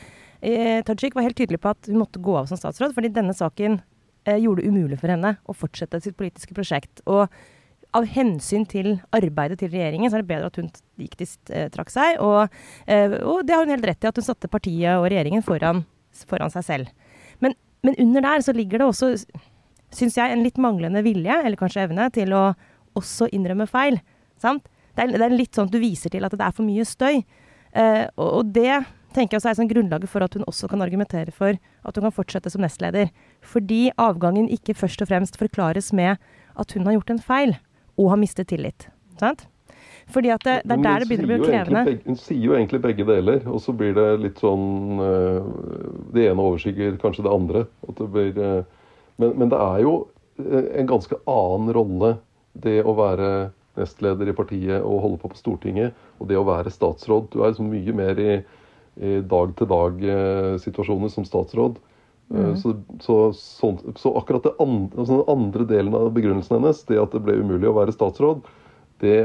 [0.42, 3.36] eh, Tajik var helt tydelig på at hun måtte gå av som statsråd, fordi denne
[3.38, 3.80] saken
[4.26, 7.04] eh, gjorde det umulig for henne å fortsette sitt politiske prosjekt.
[7.06, 7.28] Og
[7.96, 11.68] av hensyn til arbeidet til regjeringen, så er det bedre at hun gikk til, eh,
[11.74, 12.20] trakk seg.
[12.20, 12.50] Og,
[12.88, 15.86] eh, og, det har hun helt rett i, at hun satte partiet og regjeringen foran,
[16.28, 16.88] foran seg selv.
[17.40, 19.14] Men, men, under der så ligger det også,
[19.92, 22.56] syns jeg, en litt manglende vilje, eller kanskje evne, til å
[22.98, 24.02] også innrømme feil.
[24.42, 24.68] Sant?
[24.98, 26.86] Det er, det er, litt sånn at du viser til at det er for mye
[26.88, 27.22] støy.
[27.78, 28.80] Eh, og, og, det
[29.14, 32.08] tenker jeg også er sånn grunnlaget for at hun også kan argumentere for at hun
[32.08, 33.12] kan fortsette som nestleder.
[33.46, 36.18] Fordi avgangen ikke først og fremst forklares med
[36.58, 37.54] at hun har gjort en feil
[37.98, 38.90] og har mistet tillit.
[39.22, 39.46] Sant?
[40.10, 41.84] Fordi at det, det er der det begynner å bli krevende.
[41.90, 45.50] Begge, hun sier jo egentlig begge deler, og så blir det litt sånn uh,
[46.16, 47.66] Det ene overskygger kanskje det andre.
[47.98, 49.98] Det blir, uh, men, men, det er jo
[50.38, 52.12] en ganske annen rolle,
[52.62, 53.30] det å være
[53.78, 55.98] nestleder i partiet og holde på på Stortinget.
[56.20, 57.32] Og det å være statsråd.
[57.34, 58.38] Du er liksom mye mer i,
[58.98, 61.80] i dag-til-dag-situasjoner som statsråd.
[62.28, 62.56] Mm.
[62.60, 67.14] Så, så, så, så, akkurat andre, altså den andre delen av begrunnelsen hennes, det at
[67.16, 68.42] det ble umulig å være statsråd,
[69.00, 69.18] det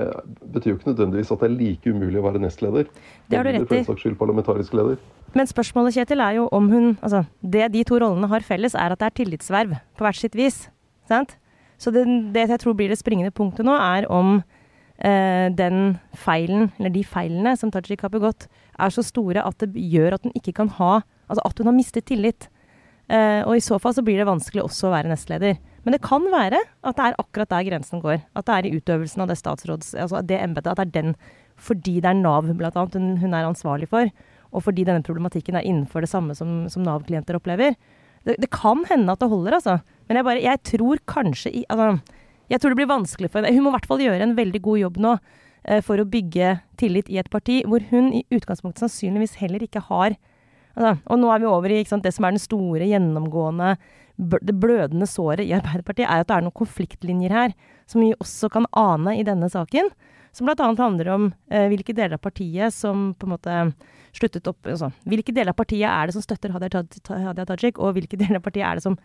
[0.53, 2.89] betyr jo ikke nødvendigvis at det er like umulig å være nestleder.
[3.31, 3.69] Det har du rett i.
[3.71, 5.01] For en saks Skyld, parlamentarisk leder.
[5.33, 8.93] Men spørsmålet Kjetil, er jo om hun altså, Det de to rollene har felles, er
[8.93, 10.67] at det er tillitsverv på hvert sitt vis.
[11.09, 11.39] Sant?
[11.83, 14.37] Så det, det, jeg tror blir det springende punktet nå, er om
[15.03, 18.47] eh, den feilen, eller de feilene som Tajik har begått,
[18.79, 21.01] er så store at det gjør at hun ikke kan ha
[21.33, 22.45] Altså at hun har mistet tillit.
[23.09, 25.55] Eh, og i så fall så blir det vanskelig også å være nestleder.
[25.87, 28.19] Men det kan være at det er akkurat der grensen går.
[28.37, 29.95] At det er i utøvelsen av det statsråds...
[29.97, 30.75] Altså det embetet.
[30.75, 31.15] At det er den
[31.63, 34.11] fordi det er Nav blant annet hun, hun er ansvarlig for,
[34.53, 37.77] og fordi denne problematikken er innenfor det samme som, som Nav-klienter opplever.
[38.27, 39.79] Det, det, kan hende at det holder, altså.
[40.13, 42.19] Men jeg, bare, jeg tror kanskje i, altså,
[42.53, 43.55] Jeg tror det blir vanskelig for henne.
[43.57, 46.51] Hun må i hvert fall gjøre en veldig god jobb nå eh, for å bygge
[46.77, 50.19] tillit i et parti hvor hun i utgangspunktet sannsynligvis heller ikke har
[50.77, 53.73] altså, Og nå er vi over i sant, det som er den store, gjennomgående
[54.23, 57.55] det blødende såret i Arbeiderpartiet, er at det er noen konfliktlinjer her
[57.89, 59.89] som vi også kan ane i denne saken.
[60.37, 60.69] Som bl.a.
[60.77, 63.57] handler om eh, hvilke deler av partiet som på en måte
[64.13, 68.21] sluttet opp altså, Hvilke deler av partiet er det som støtter Hadia Tajik, og hvilke
[68.21, 69.01] deler av partiet er det som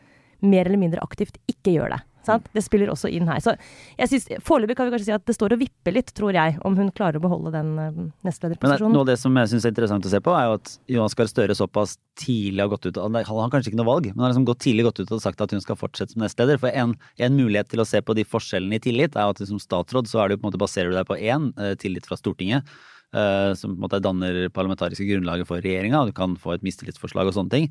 [0.46, 2.04] mer eller mindre aktivt ikke gjør det.
[2.28, 2.48] Sant?
[2.52, 3.40] Det spiller også inn her.
[3.44, 3.54] Så
[3.98, 6.58] jeg synes, Foreløpig kan vi kanskje si at det står og vipper litt, tror jeg,
[6.68, 8.96] om hun klarer å beholde den uh, nestlederposisjonen.
[8.96, 11.16] Noe av det som jeg syns er interessant å se på, er jo at Jonas
[11.18, 14.34] Gahr Støre såpass tidlig har gått ut Han har kanskje ikke noe valg, men har
[14.34, 16.60] liksom gått tidlig gått ut og sagt at hun skal fortsette som nestleder.
[16.62, 19.62] For en, en mulighet til å se på de forskjellene i tillit, er at som
[19.62, 22.10] statsråd så er det jo på en måte baserer du deg på én, uh, tillit
[22.10, 22.68] fra Stortinget.
[23.16, 26.02] Uh, som på en måte danner parlamentariske grunnlaget for regjeringa.
[26.10, 27.70] Du kan få et mistillitsforslag og sånne ting.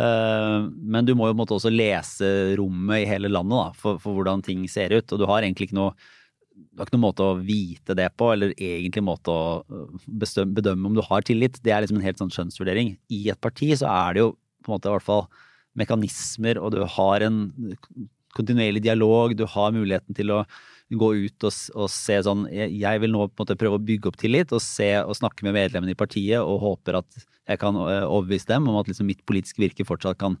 [0.00, 3.66] Uh, men du må jo på en måte også lese rommet i hele landet da,
[3.76, 5.04] for, for, hvordan ting ser ut.
[5.12, 5.92] Og du har egentlig ikke noe,
[6.56, 10.88] du har ikke noen måte å vite det på, eller egentlig måte å øh, bedømme
[10.88, 11.60] om du har tillit.
[11.60, 12.94] Det er liksom en helt sånn skjønnsvurdering.
[13.12, 14.32] I et parti så er det jo
[14.64, 15.26] på en måte i hvert fall
[15.78, 17.42] mekanismer, og du har en
[18.34, 20.42] kontinuerlig dialog, du har muligheten til å
[20.88, 24.08] gå ut og, og se sånn Jeg vil nå på en måte prøve å bygge
[24.08, 27.76] opp tillit og se og snakke med medlemmene i partiet og håper at jeg kan
[27.82, 30.36] eh, overbevise dem om at liksom mitt politiske virke fortsatt kan,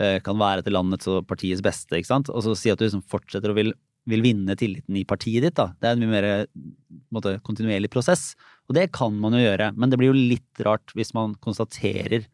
[0.00, 1.92] eh, kan være til landets og partiets beste.
[1.96, 2.32] ikke sant?
[2.32, 3.72] Og så si at du liksom fortsetter og vil,
[4.08, 5.56] vil vinne tilliten i partiet ditt.
[5.60, 5.70] da.
[5.80, 6.28] Det er en mye mer
[7.12, 8.34] måte, kontinuerlig prosess.
[8.68, 12.28] Og det kan man jo gjøre, men det blir jo litt rart hvis man konstaterer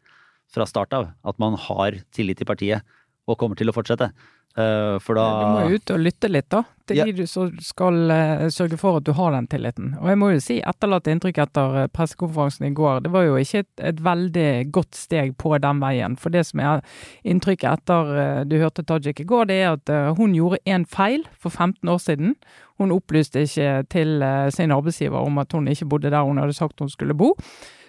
[0.51, 4.11] fra start av at man har tillit til partiet og kommer til å fortsette.
[4.57, 6.63] Uh, for da Du må jo ut og lytte litt, da.
[6.89, 7.05] Til ja.
[7.05, 7.27] de du
[7.61, 9.91] skal uh, sørge for at du har den tilliten.
[9.99, 13.37] Og jeg må jo si, etterlatt inntrykk etter uh, pressekonferansen i går, det var jo
[13.37, 16.17] ikke et, et, veldig godt steg på den veien.
[16.17, 16.81] For det som er
[17.21, 21.53] inntrykket etter du hørte Tajik i går, det er at hun gjorde en feil for
[21.53, 22.35] 15 år siden.
[22.81, 24.21] Hun opplyste ikke til
[24.53, 27.35] sin arbeidsgiver om at hun ikke bodde der hun hadde sagt hun skulle bo.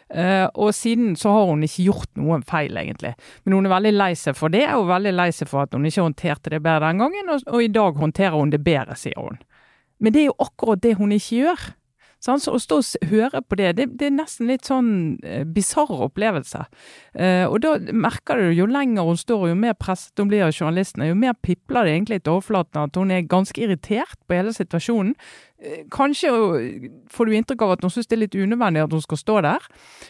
[0.09, 3.13] Uh, og siden så har hun ikke gjort noen feil, egentlig.
[3.45, 5.85] Men hun er veldig lei seg for det, og veldig lei seg for at hun
[5.89, 9.21] ikke håndterte det bedre den gangen, og, og i dag håndterer hun det bedre, sier
[9.21, 9.37] hun.
[9.99, 11.69] Men det er jo akkurat det hun ikke gjør.
[12.19, 14.89] Sånn, så å stå og høre på det, det, det er nesten litt sånn
[15.23, 16.65] eh, bisarr opplevelse.
[17.15, 20.51] Eh, og da merker du jo lenger hun står, jo mer presset hun blir av
[20.51, 24.55] journalistene, jo mer pipler det egentlig til overflaten at hun er ganske irritert på hele
[24.57, 25.15] situasjonen.
[25.59, 26.31] Eh, kanskje
[27.11, 29.39] får du inntrykk av at hun syns det er litt unødvendig at hun skal stå
[29.43, 29.65] der.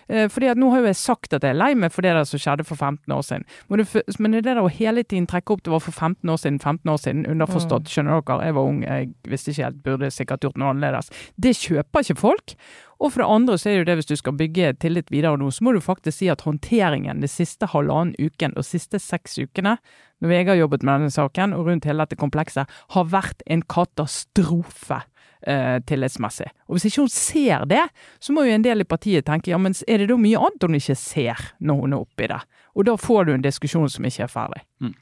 [0.08, 2.12] Eh, fordi at nå har jo jeg sagt at jeg er lei meg for det
[2.12, 3.46] der som skjedde for 15 år siden.
[3.68, 6.42] Men det, er det der å hele tiden trekke opp det var for 15 år
[6.42, 7.94] siden, 15 år siden, underforstått, mm.
[7.94, 11.08] skjønner dere, jeg var ung, jeg visste ikke helt, burde sikkert gjort noe annerledes.
[11.40, 12.56] Det kjøper ikke folk.
[12.98, 15.38] Og for det andre så er det jo det hvis du skal bygge tillit videre
[15.38, 19.38] nå, så må du faktisk si at håndteringen de siste halvannen uken og siste seks
[19.38, 19.76] ukene,
[20.18, 23.62] når jeg har jobbet med denne saken og rundt hele dette komplekset, har vært en
[23.62, 25.04] katastrofe
[25.46, 26.48] eh, tillitsmessig.
[26.68, 27.84] Og Hvis ikke hun ser det,
[28.20, 30.64] så må jo en del i partiet tenke ja, men er det da mye annet
[30.66, 32.40] hun ikke ser når hun er oppi det?
[32.78, 34.60] Og da får du en diskusjon som ikke er ferdig.
[34.84, 34.92] Mm.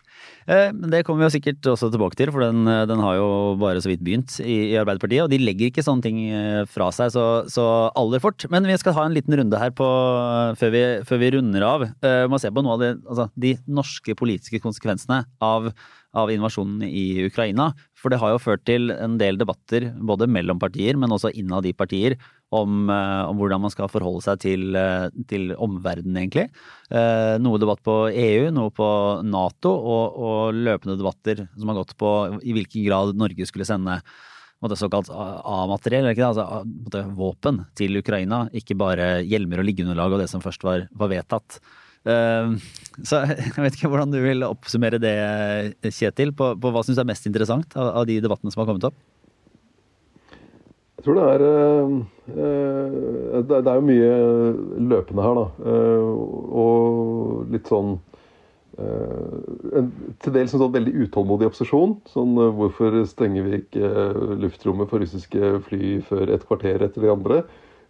[0.49, 3.29] Eh, det kommer vi jo sikkert også tilbake til, for den, den har jo
[3.61, 5.27] bare så vidt begynt i, i, Arbeiderpartiet.
[5.27, 7.67] Og de legger ikke sånne ting eh, fra seg så, så
[7.99, 8.49] aller fort.
[8.53, 9.91] Men vi skal ha en liten runde her på,
[10.57, 11.87] før, vi, før vi runder av.
[12.01, 15.73] Vi må se på noe av det, altså, de norske politiske konsekvensene av
[16.17, 17.71] av invasjonen i Ukraina.
[18.07, 21.67] For det har jo ført til en del debatter både mellom partier, men også innad
[21.67, 22.15] i partier,
[22.55, 26.45] om, eh, om hvordan man skal forholde seg til, eh, til omverdenen, egentlig.
[26.89, 28.87] Eh, noe debatt på EU, noe på
[29.27, 32.13] Nato, og, og løpende debatter som har gått på
[32.47, 33.99] i hvilken grad Norge skulle sende
[34.63, 36.63] såkalt A-materiell, altså
[37.11, 38.49] våpen til Ukraina.
[38.55, 41.59] Ikke bare hjelmer og liggeunderlag og det som først var, var vedtatt.
[42.07, 42.57] Ehm,
[43.03, 45.17] så jeg vet ikke hvordan du vil oppsummere det,
[45.91, 48.89] Kjetil, på, på hva syns er mest interessant av, av, de debattene som har kommet
[48.89, 48.99] opp?
[50.97, 54.13] Jeg tror det er uh, Det er jo mye
[54.91, 55.47] løpende her, da.
[55.63, 56.07] Uh,
[56.65, 57.99] og litt sånn
[58.77, 59.87] en,
[60.21, 61.95] Til dels en sånn veldig utålmodig opposisjon.
[62.13, 63.93] Sånn hvorfor stenger vi ikke
[64.43, 67.45] luftrommet for russiske fly før et kvarter etter de andre?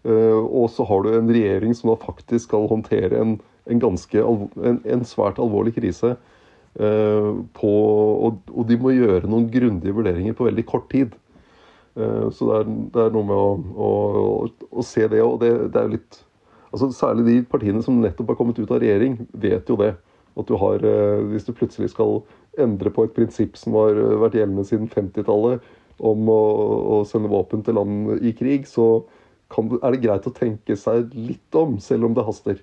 [0.06, 3.32] og så har du en regjering som da faktisk skal håndtere en
[3.66, 6.14] en, ganske, en, en svært alvorlig krise.
[6.76, 7.70] Uh, på,
[8.26, 11.14] og, og, de må gjøre noen grundige vurderinger på veldig kort tid.
[11.96, 15.52] Uh, så det er, det er, noe med å, å, å se det, og det,
[15.72, 16.22] det er litt
[16.74, 19.94] altså Særlig de partiene som nettopp har kommet ut av regjering, vet jo det.
[20.36, 22.18] At du har, uh, Hvis du plutselig skal
[22.60, 25.64] endre på et prinsipp som har vært gjeldende siden 50-tallet,
[25.96, 26.40] om å,
[26.96, 29.06] å, sende våpen til land i krig, så
[29.52, 32.60] kan, er det greit å tenke seg litt om, selv om det haster.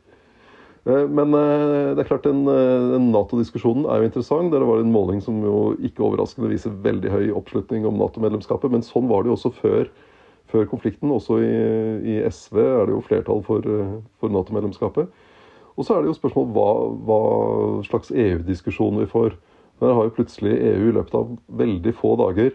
[0.86, 4.52] Eh, men eh, det er klart den, eh, den Nato-diskusjonen er jo interessant.
[4.52, 8.72] Det var en måling som jo ikke overraskende viser veldig høy oppslutning om Nato-medlemskapet.
[8.74, 9.92] Men sånn var det jo også før,
[10.52, 11.14] før konflikten.
[11.16, 11.54] Også i,
[12.16, 13.68] i, SV er det jo flertall for,
[14.20, 15.08] for Nato-medlemskapet.
[15.74, 16.70] Og så er det jo spørsmål hva,
[17.08, 17.22] hva
[17.88, 19.38] slags EU-diskusjon vi får.
[19.82, 21.32] Der har jo plutselig EU i løpet av
[21.64, 22.54] veldig få dager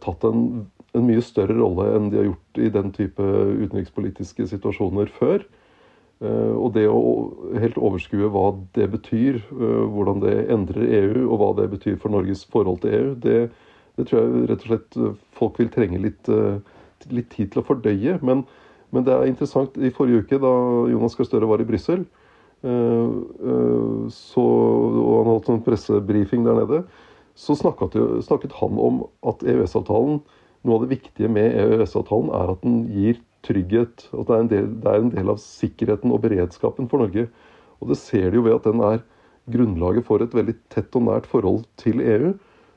[0.00, 5.10] tatt en, en mye større rolle enn de har gjort i den type utenrikspolitiske situasjoner
[5.12, 5.44] før.
[6.24, 7.00] Eh, og det å
[7.60, 12.08] helt overskue hva det betyr, eh, hvordan det endrer EU, og hva det betyr for
[12.14, 13.50] Norges forhold til EU, det,
[13.98, 16.30] det tror jeg rett og slett eh, folk vil trenge litt,
[17.12, 18.16] litt tid til å fordøye.
[18.24, 18.46] Men,
[18.96, 19.76] men, det er interessant.
[19.76, 20.52] I forrige uke, da
[20.94, 22.06] Jonas Gahr Støre var i Brussel,
[22.66, 23.26] og
[24.40, 26.78] han holdt en pressebrifing der nede,
[27.36, 27.92] så snakket,
[28.24, 30.22] snakket han om at EØS-avtalen
[30.66, 34.08] Noe av det viktige med EØS-avtalen er at den gir trygghet.
[34.12, 37.28] At det er, del, det er, en del, av sikkerheten og beredskapen for Norge.
[37.80, 39.04] Og det ser de jo ved at den er
[39.52, 42.34] grunnlaget for et veldig tett og nært forhold til EU.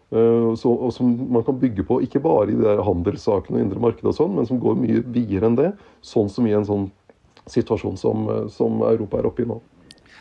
[0.09, 3.65] Uh, så, og som man kan bygge på ikke bare i de der handelssakene og
[3.65, 5.73] indre marked, og sånn, men som går mye videre enn det.
[6.05, 6.87] Sånn som i en sånn
[7.49, 9.59] situasjon som, som Europa er oppe i nå.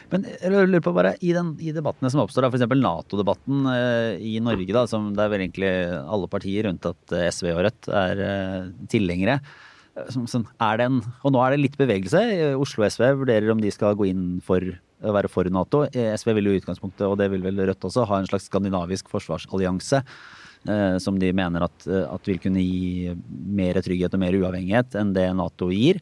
[0.09, 2.65] Men jeg lurer på bare, i, den, i debattene som oppstår, f.eks.
[2.81, 7.29] Nato-debatten eh, i Norge, da, som det er vel egentlig alle partier rundt at eh,
[7.29, 9.37] SV og Rødt er eh, tilhengere.
[9.99, 12.23] Eh, er det en, og nå er det litt bevegelse.
[12.59, 14.63] Oslo SV vurderer om de skal gå inn for
[15.05, 15.85] å være for Nato.
[15.93, 18.49] Eh, SV vil jo i utgangspunktet, og det vil vel Rødt også, ha en slags
[18.51, 20.03] skandinavisk forsvarsallianse.
[20.69, 25.13] Eh, som de mener at, at, vil kunne gi mer trygghet og mer uavhengighet enn
[25.15, 26.01] det Nato gir.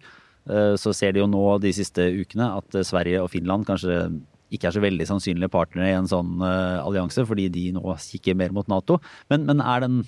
[0.48, 4.08] Eh, så ser de jo nå de siste ukene at Sverige og Finland kanskje
[4.54, 8.52] ikke er så veldig sannsynlige partnere i en sånn allianse, fordi de nå kikker mer
[8.54, 9.00] mot Nato.
[9.28, 10.04] Men, men er den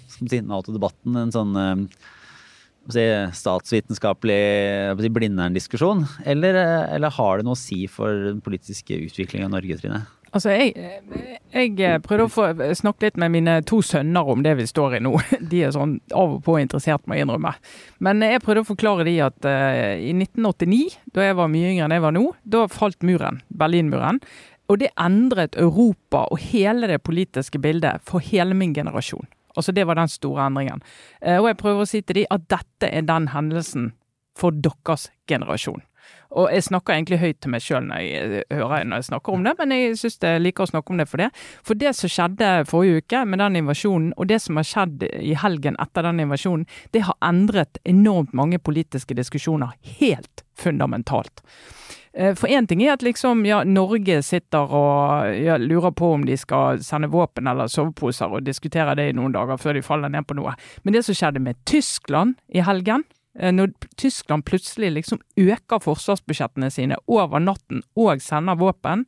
[0.46, 1.58] Nato-debatten en sånn
[2.94, 3.04] si,
[3.38, 6.60] statsvitenskapelig Blindern-diskusjon, eller,
[6.94, 10.04] eller, har det noe å si for den politiske utviklingen av Norge, Trine?
[10.28, 10.74] Altså, jeg,
[11.54, 14.98] jeg, eh, prøvde å få snakke litt med mine to sønner om det vi står
[14.98, 15.14] i nå.
[15.50, 17.54] De er sånn av og på interessert, må jeg innrømme.
[18.04, 21.88] Men jeg prøvde å forklare de at uh, i 1989, da jeg var mye yngre
[21.88, 23.40] enn jeg var nå, da falt muren.
[23.48, 24.20] Berlinmuren.
[24.68, 29.24] Og det endret Europa og hele det politiske bildet for hele min generasjon.
[29.58, 30.82] Altså Det var den store endringen.
[31.18, 33.92] Uh, og jeg prøver å si til de at dette er den hendelsen
[34.38, 35.82] for deres generasjon.
[36.36, 39.34] Og jeg snakker egentlig høyt til meg sjøl når jeg eh, hører når jeg snakker
[39.34, 41.28] om det, men jeg syns jeg liker å snakke om det for det.
[41.64, 45.32] For det som skjedde forrige uke med den invasjonen, og det som har skjedd i
[45.40, 51.42] helgen etter den invasjonen, det har endret enormt mange politiske diskusjoner helt fundamentalt.
[52.18, 56.24] Eh, for én ting er at liksom, ja, Norge sitter og ja, lurer på om
[56.26, 60.10] de skal sende våpen eller soveposer, og diskuterer det i noen dager før de faller
[60.10, 60.56] ned på noe.
[60.82, 63.06] Men det som skjedde med Tyskland i helgen,
[63.38, 69.04] når Tyskland plutselig liksom øker forsvarsbudsjettene sine over natten og sender våpen,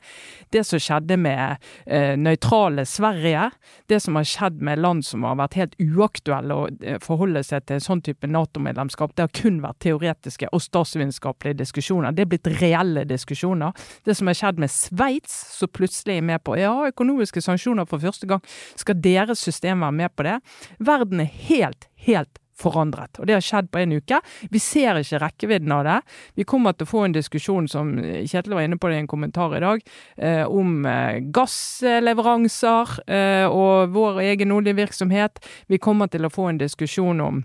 [0.55, 3.51] det som skjedde med eh, nøytrale Sverige,
[3.91, 7.67] det som har skjedd med land som har vært helt uaktuelle å eh, forholde seg
[7.67, 12.15] til en sånn type Nato-medlemskap, det har kun vært teoretiske og statsvitenskapelige diskusjoner.
[12.15, 13.75] Det er blitt reelle diskusjoner.
[14.07, 18.03] Det som har skjedd med Sveits, som plutselig er med på ja, økonomiske sanksjoner for
[18.03, 18.45] første gang,
[18.79, 20.39] skal deres system være med på det?
[20.79, 23.21] Verden er helt, helt forandret.
[23.21, 24.21] Og det har skjedd på en uke.
[24.53, 25.99] Vi ser ikke rekkevidden av det.
[26.39, 29.11] Vi kommer til å få en diskusjon, som Kjetil var inne på det i en
[29.11, 29.85] kommentar i dag,
[30.17, 35.43] eh, om eh, gassleveranser eh, og vår egen oljevirksomhet.
[35.69, 37.43] Vi kommer til å få en diskusjon om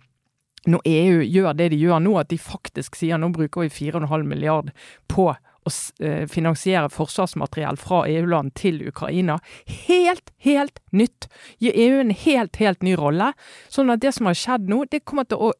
[0.65, 4.23] når EU gjør det de gjør nå, at de faktisk sier nå bruker vi 4,5
[4.25, 4.71] milliard
[5.11, 5.29] på
[5.65, 5.73] å
[6.03, 9.39] eh, finansiere forsvarsmateriell fra EU-land til Ukraina.
[9.87, 11.29] Helt, helt nytt!
[11.59, 13.33] Gi EU en helt, helt ny rolle.
[13.73, 15.53] Sånn at det som har skjedd nå, det kommer til å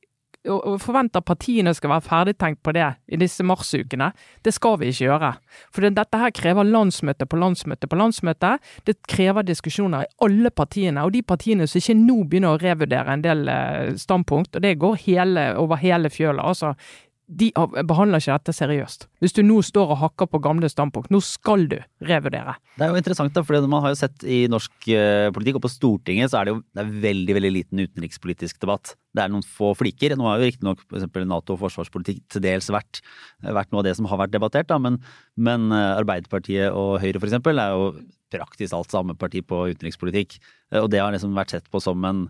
[0.52, 4.12] og forventer partiene skal være ferdigtenkt på det i disse marsukene.
[4.46, 5.32] Det skal vi ikke gjøre.
[5.74, 8.56] For dette her krever landsmøte på landsmøte på landsmøte.
[8.88, 11.06] Det krever diskusjoner i alle partiene.
[11.06, 14.76] Og de partiene som ikke nå begynner å revurdere en del eh, standpunkt, og det
[14.82, 16.46] går hele, over hele fjøla.
[16.46, 16.76] Altså,
[17.28, 17.52] de
[17.88, 19.08] behandler ikke dette seriøst.
[19.20, 22.56] Hvis du nå står og hakker på gamle standpunkt, nå skal du revurdere.
[22.76, 25.66] Det er jo interessant, da, for man har jo sett i norsk eh, politikk, og
[25.66, 28.96] på Stortinget så er det jo det er veldig veldig liten utenrikspolitisk debatt.
[29.16, 30.18] Det er noen få fliker.
[30.18, 31.08] Nå har jo riktignok f.eks.
[31.30, 33.00] Nato og forsvarspolitikk til dels vært,
[33.46, 35.00] vært, noe av det som har vært debattert, da, men,
[35.40, 37.40] men eh, Arbeiderpartiet og Høyre f.eks.
[37.40, 37.90] er jo
[38.36, 40.36] praktisk alt samme parti på utenrikspolitikk.
[40.74, 42.26] Eh, og det har liksom vært sett på som en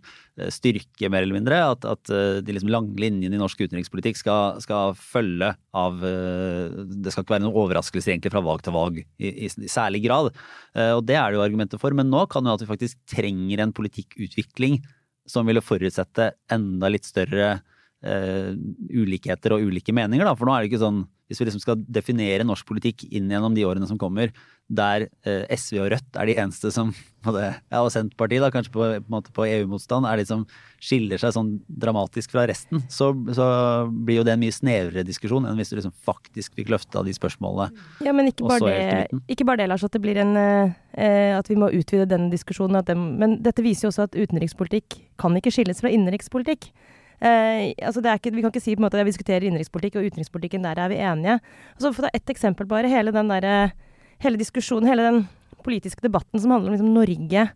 [0.51, 1.61] styrke, mer eller mindre.
[1.73, 2.11] At, at
[2.45, 7.45] de liksom lange linjene i norsk utenrikspolitikk skal, skal, følge av Det skal ikke være
[7.45, 10.31] noen overraskelse egentlig fra valg til valg i, i, særlig grad.
[10.75, 11.95] Og det er det jo argumentet for.
[11.95, 14.81] Men nå kan jo at vi faktisk trenger en politikkutvikling
[15.29, 17.55] som ville forutsette enda litt større
[18.05, 18.51] uh,
[18.93, 20.27] ulikheter og ulike meninger.
[20.27, 20.35] Da.
[20.37, 23.55] For nå er det ikke sånn Hvis vi liksom skal definere norsk politikk inn gjennom
[23.55, 24.33] de årene som kommer,
[24.65, 26.91] der eh, SV og Rødt er de eneste som
[27.25, 30.45] ja, og Senterpartiet da, kanskje på, på, på EU-motstand er de som
[30.81, 33.45] skiller seg sånn dramatisk fra resten, så, så,
[33.89, 37.13] blir jo det en mye snevrere diskusjon enn hvis du liksom faktisk fikk løfta de
[37.15, 37.85] spørsmålene.
[38.05, 41.49] Ja, men ikke bare, det, ikke bare det, Lars, at det blir en eh, At
[41.49, 42.81] vi må utvide denne diskusjonen.
[42.85, 46.69] Det, men dette viser jo også at utenrikspolitikk kan ikke skilles fra innenrikspolitikk.
[47.21, 50.09] Eh, altså ikke, vi kan ikke si på en måte at vi diskuterer innenrikspolitikk, og
[50.09, 51.39] utenrikspolitikken der er vi enige.
[51.75, 52.91] Altså, for å ta ett eksempel bare.
[52.91, 53.73] Hele den der,
[54.23, 55.25] hele diskusjonen, hele den
[55.65, 57.47] politiske debatten som handler om liksom Norge,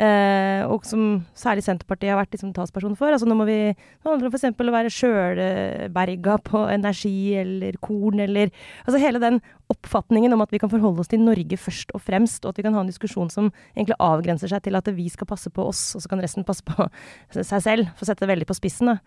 [0.00, 3.12] eh, og som særlig Senterpartiet har vært liksom talsperson for.
[3.12, 4.48] Altså nå må vi Nå handler f.eks.
[4.56, 8.50] å være sjølberga på energi eller korn eller
[8.86, 12.44] Altså hele den oppfatningen om at vi kan forholde oss til Norge først og fremst,
[12.44, 15.28] og at vi kan ha en diskusjon som egentlig avgrenser seg til at vi skal
[15.30, 16.88] passe på oss, og så kan resten passe på
[17.36, 18.90] seg selv, for å sette det veldig på spissen.
[18.90, 18.98] da.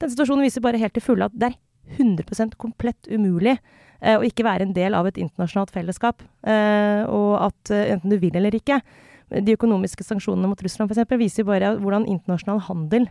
[0.00, 1.58] Den situasjonen viser bare helt til fulle at det er
[2.00, 6.24] 100% komplett umulig å eh, ikke være en del av et internasjonalt fellesskap.
[6.46, 8.80] Eh, og at eh, enten du vil eller ikke
[9.30, 11.16] De økonomiske sanksjonene mot Russland f.eks.
[11.18, 13.08] viser jo bare hvordan internasjonal handel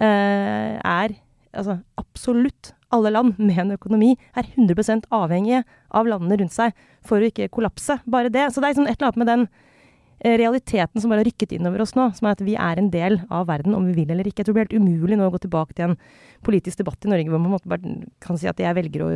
[0.00, 1.16] er
[1.52, 5.62] altså, absolutt Alle land med en økonomi er 100% avhengige
[5.94, 6.74] av landene rundt seg
[7.06, 8.00] for å ikke kollapse.
[8.10, 8.48] Bare det.
[8.50, 9.44] Så det er liksom et eller annet med den
[10.24, 12.82] eh, realiteten som bare har rykket inn over oss nå, som er at vi er
[12.82, 14.42] en del av verden om vi vil eller ikke.
[14.42, 15.96] Jeg tror det blir helt umulig nå å gå tilbake til en
[16.46, 17.94] politisk debatt i Norge hvor man måtte bare
[18.26, 19.12] kan si at jeg velger å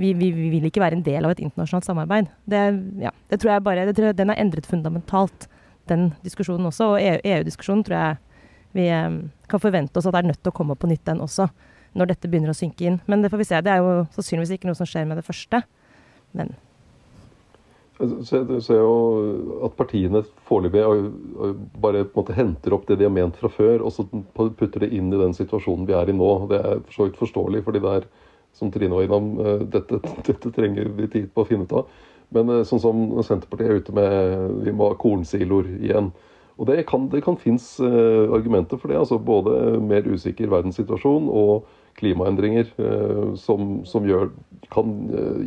[0.00, 2.30] vi, vi, vi vil ikke være en del av et internasjonalt samarbeid.
[2.48, 2.60] Det,
[3.04, 5.44] ja, det tror jeg bare, det tror jeg, Den er endret fundamentalt,
[5.90, 6.92] den diskusjonen også.
[6.94, 8.20] Og EU-diskusjonen tror jeg
[8.72, 8.88] vi
[9.52, 11.50] kan forvente oss at det er nødt til å komme på nytt, den også.
[11.92, 13.00] Når dette begynner å synke inn.
[13.04, 13.60] Men det får vi se.
[13.60, 15.60] Det er jo sannsynligvis ikke noe som skjer med det første.
[16.32, 16.54] Men
[18.02, 18.94] jeg ser jo
[19.66, 20.82] at partiene foreløpig
[21.82, 24.82] bare på en måte henter opp det de har ment fra før, og så putter
[24.82, 26.30] det inn i den situasjonen vi er i nå.
[26.50, 28.08] Det er for så vidt forståelig, fordi det er,
[28.58, 31.92] som Trine var innom, eh, dette, dette trenger vi tid på å finne ut av.
[32.34, 36.12] Men eh, sånn som Senterpartiet er ute med vi må ha kornsiloer igjen.
[36.60, 38.98] Og det kan, det kan finnes uh, argumenter for det.
[39.00, 41.64] altså Både mer usikker verdenssituasjon og
[41.98, 44.28] klimaendringer uh, som, som gjør,
[44.72, 44.92] kan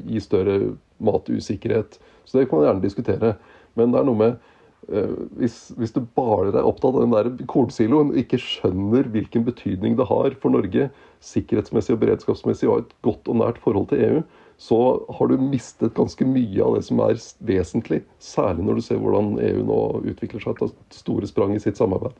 [0.09, 0.57] gi større
[1.05, 1.99] matusikkerhet.
[2.25, 3.31] Så det kan man gjerne diskutere.
[3.77, 4.51] Men det er noe med
[4.85, 9.95] hvis, hvis, du bare er opptatt av den der kornsiloen og ikke skjønner hvilken betydning
[9.97, 10.91] det har for Norge
[11.25, 14.19] sikkerhetsmessig og beredskapsmessig å ha et godt og nært forhold til EU,
[14.57, 18.03] så har du mistet ganske mye av det som er vesentlig.
[18.23, 19.79] Særlig når du ser hvordan EU nå
[20.13, 22.15] utvikler seg til store sprang i sitt samarbeid.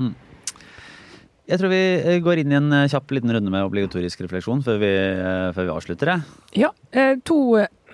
[0.00, 0.14] Mm.
[1.44, 4.64] Jeg tror vi eh, går inn i en eh, kjapp liten runde med obligatorisk refleksjon
[4.64, 6.12] før vi, eh, før vi avslutter.
[6.14, 6.62] det.
[6.64, 6.70] Ja,
[7.28, 7.40] to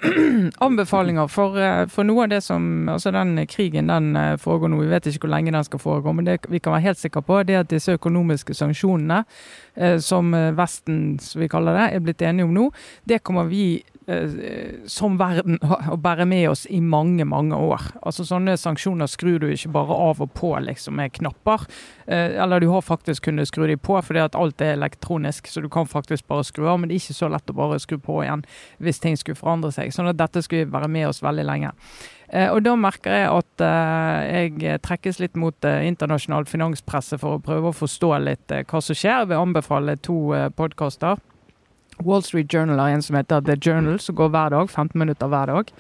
[0.67, 1.57] anbefalinger for,
[1.93, 4.81] for, noe av det som Altså den krigen den foregår nå.
[4.81, 7.23] Vi vet ikke hvor lenge den skal foregå, men det vi kan være helt sikre
[7.23, 9.23] på, det er at disse økonomiske sanksjonene
[10.01, 12.67] som Vesten, som vi kaller det, er blitt enige om nå,
[13.09, 14.00] det kommer vi Eh,
[14.91, 17.91] som verden å bære med oss i mange, mange år.
[18.03, 21.67] Altså Sånne sanksjoner skrur du ikke bare av og på liksom med knapper.
[22.07, 25.63] Eh, eller du har faktisk kunnet skru dem på, fordi at alt er elektronisk, så
[25.63, 26.81] du kan faktisk bare skru av.
[26.81, 28.45] Men det er ikke så lett å bare skru på igjen
[28.79, 29.93] hvis ting skulle forandre seg.
[29.95, 31.73] Sånn at dette skulle være med oss veldig lenge.
[32.31, 33.67] Eh, og da merker jeg at
[34.31, 39.25] jeg trekkes litt mot internasjonal finanspresse for å prøve å forstå litt hva som skjer.
[39.25, 40.21] Jeg vil anbefale to
[40.57, 41.21] podkaster.
[42.05, 44.71] Wall Street Journal har en som heter The Journal, som går hver dag.
[44.71, 45.73] 15 minutter hver dag.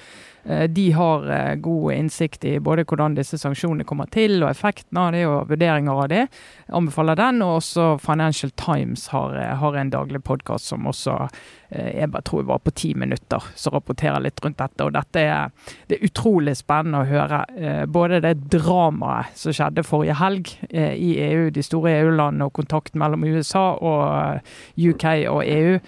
[0.45, 5.01] Eh, de har eh, god innsikt i både hvordan disse sanksjonene kommer til, og effekten
[5.01, 6.25] av det, og vurderinger av det.
[6.67, 7.43] Jeg anbefaler den.
[7.45, 11.23] Og også Financial Times har, eh, har en daglig podkast som også
[11.71, 14.83] jeg bare tror var på ti minutter, som rapporterer litt rundt dette.
[14.83, 15.53] Og dette er,
[15.87, 17.45] det er utrolig spennende å høre.
[17.87, 23.23] Både det dramaet som skjedde forrige helg i EU, de store EU-landene, og kontakten mellom
[23.23, 24.43] USA og
[24.83, 25.79] UK og EU,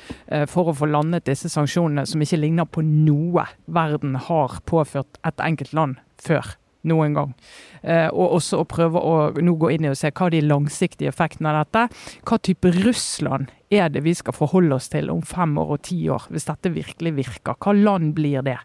[0.46, 5.20] for å få landet disse sanksjonene som ikke ligner på noe verden har har påført
[5.26, 6.57] et enkelt land før
[6.88, 7.34] noen gang.
[7.82, 11.12] Eh, og også å prøve å nå gå inn i og se hva de langsiktige
[11.12, 12.01] effektene av dette.
[12.26, 16.01] Hva type Russland er det vi skal forholde oss til om fem år og ti
[16.12, 17.59] år, hvis dette virkelig virker?
[17.62, 18.59] Hva land blir det?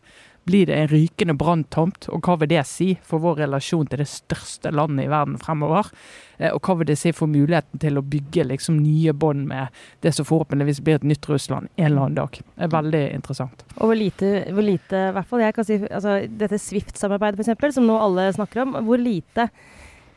[0.48, 4.08] Blir det en rykende branntomt, og hva vil det si for vår relasjon til det
[4.08, 5.90] største landet i verden fremover?
[6.38, 9.76] Eh, og hva vil det si for muligheten til å bygge liksom nye bånd med
[10.06, 12.40] det som forhåpentligvis blir et nytt Russland en eller annen dag?
[12.40, 13.66] Det er veldig interessant.
[13.76, 17.76] Og hvor lite, hvor lite i hvert fall jeg kan si, altså Dette Swift-samarbeidet f.eks.,
[17.76, 19.50] som nå alle snakker om, hvor lite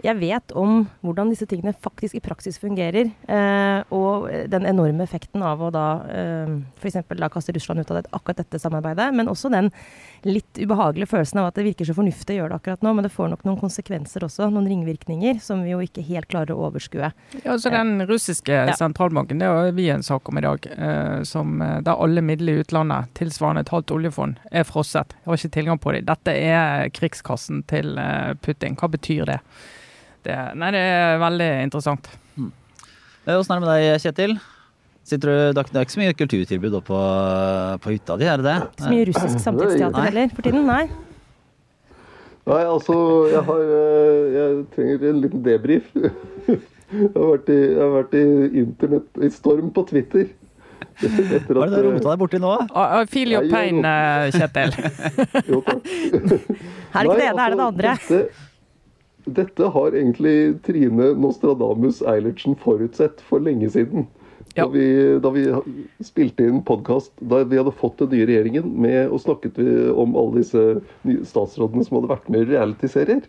[0.05, 3.11] jeg vet om hvordan disse tingene faktisk i praksis fungerer.
[3.29, 7.03] Eh, og den enorme effekten av å da eh, f.eks.
[7.33, 9.11] kaste Russland ut av det, akkurat dette samarbeidet.
[9.17, 9.71] Men også den
[10.27, 12.95] litt ubehagelige følelsen av at det virker så fornuftig å gjøre det akkurat nå.
[12.97, 16.55] Men det får nok noen konsekvenser også, noen ringvirkninger, som vi jo ikke helt klarer
[16.55, 17.13] å overskue.
[17.45, 18.77] Ja, så Den russiske ja.
[18.77, 22.59] sentralbanken, det har vi en sak om i dag, eh, som, eh, der alle midler
[22.59, 25.15] i utlandet, tilsvarende et halvt oljefond, er frosset.
[25.21, 26.09] Jeg har ikke tilgang på dem.
[26.09, 28.77] Dette er krigskassen til eh, Putin.
[28.81, 29.41] Hva betyr det?
[30.27, 32.11] Det, nei, det er veldig interessant.
[32.37, 32.51] Mm.
[33.25, 34.35] Er det med deg, Kjetil?
[35.11, 36.99] Sitter du, det er ikke så mye kulturtilbud på,
[37.83, 38.59] på hytta di, er det det?
[38.67, 40.85] Ikke så mye russisk samtidsteater heller for tiden, nei?
[42.51, 42.95] Nei, altså
[43.31, 45.89] Jeg, har, eh, jeg trenger en liten debrief.
[46.91, 48.23] Jeg har vært i, har vært i
[48.65, 50.25] internett i storm på Twitter.
[51.47, 52.51] Hva er det du rota deg borti nå?
[52.75, 53.79] Uh, feel your pain,
[54.35, 54.75] Kjetil.
[55.53, 55.87] jo, takk.
[55.87, 57.93] er det ikke det ene, er det det altså, andre?
[57.95, 58.50] Dette,
[59.25, 64.07] dette har egentlig Trine Nostradamus Eilertsen forutsett for lenge siden.
[64.55, 64.65] Ja.
[64.65, 64.87] Da, vi,
[65.23, 65.45] da, vi,
[66.05, 70.17] spilte inn podkast da vi hadde fått den nye regjeringen, med, og snakket vi om
[70.19, 73.23] alle disse statsrådene som hadde vært med i realityserier,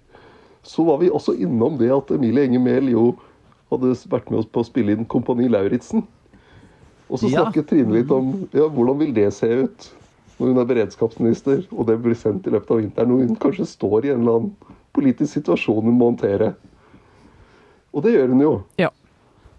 [0.65, 3.05] så var vi også innom det at Emilie Enger Mehl jo
[3.71, 6.05] hadde vært med oss på å spille inn Kompani Lauritzen.
[7.11, 7.69] Og så snakket ja.
[7.69, 9.89] Trine litt om ja, hvordan vil det se ut
[10.39, 13.67] når hun er beredskapsminister, og det blir sendt i løpet av vinteren, og hun kanskje
[13.69, 16.53] står i en eller annen politisk situasjon hun må håndtere.
[17.93, 18.51] Og det gjør hun jo.
[18.79, 18.89] Ja.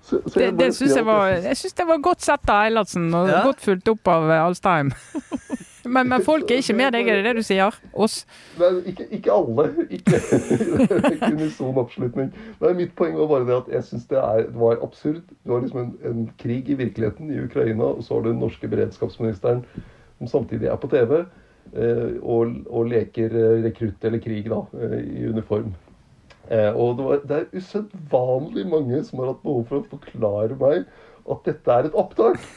[0.03, 3.14] Så, så Det, det syns jeg var jeg synes det var godt sett av Eilertsen,
[3.14, 3.43] og Ja.
[3.47, 4.93] godt fulgt opp av eh, Alstheim.
[5.85, 7.74] Men, men folk er ikke med deg, er det det du sier?
[7.93, 8.20] Oss?
[8.55, 9.64] Nei, ikke, ikke alle.
[9.91, 10.20] Ikke,
[11.16, 12.28] ikke unison oppslutning.
[12.61, 15.24] Nei, mitt poeng var bare det at jeg syns det, det var absurd.
[15.43, 18.39] Det var liksom en, en krig i virkeligheten i Ukraina, og så har du den
[18.45, 19.64] norske beredskapsministeren
[20.20, 21.24] som samtidig er på TV
[22.20, 25.72] og, og leker eh, rekrutt eller krig da, eh, i uniform.
[26.50, 30.58] Eh, og det, var, det er usedvanlig mange som har hatt behov for å forklare
[30.60, 30.84] meg
[31.22, 32.42] at dette er et opptak.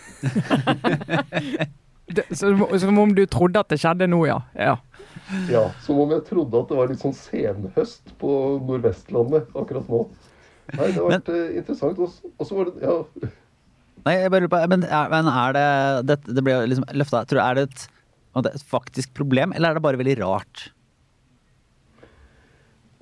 [2.05, 4.35] Det, som, som om du trodde at det skjedde nå, ja.
[4.53, 4.75] ja.
[5.49, 8.29] Ja, Som om jeg trodde at det var litt sånn senhøst på
[8.61, 10.03] Nordvestlandet akkurat nå.
[10.75, 11.97] Nei, det har vært men, interessant.
[12.05, 13.31] Og så- var det Ja,
[14.05, 15.67] Nei, jeg bare lurer på, men men er det
[16.05, 17.85] Det, det ble jo liksom løfta Tror du er det et,
[18.36, 20.69] er det er et faktisk problem, eller er det bare veldig rart?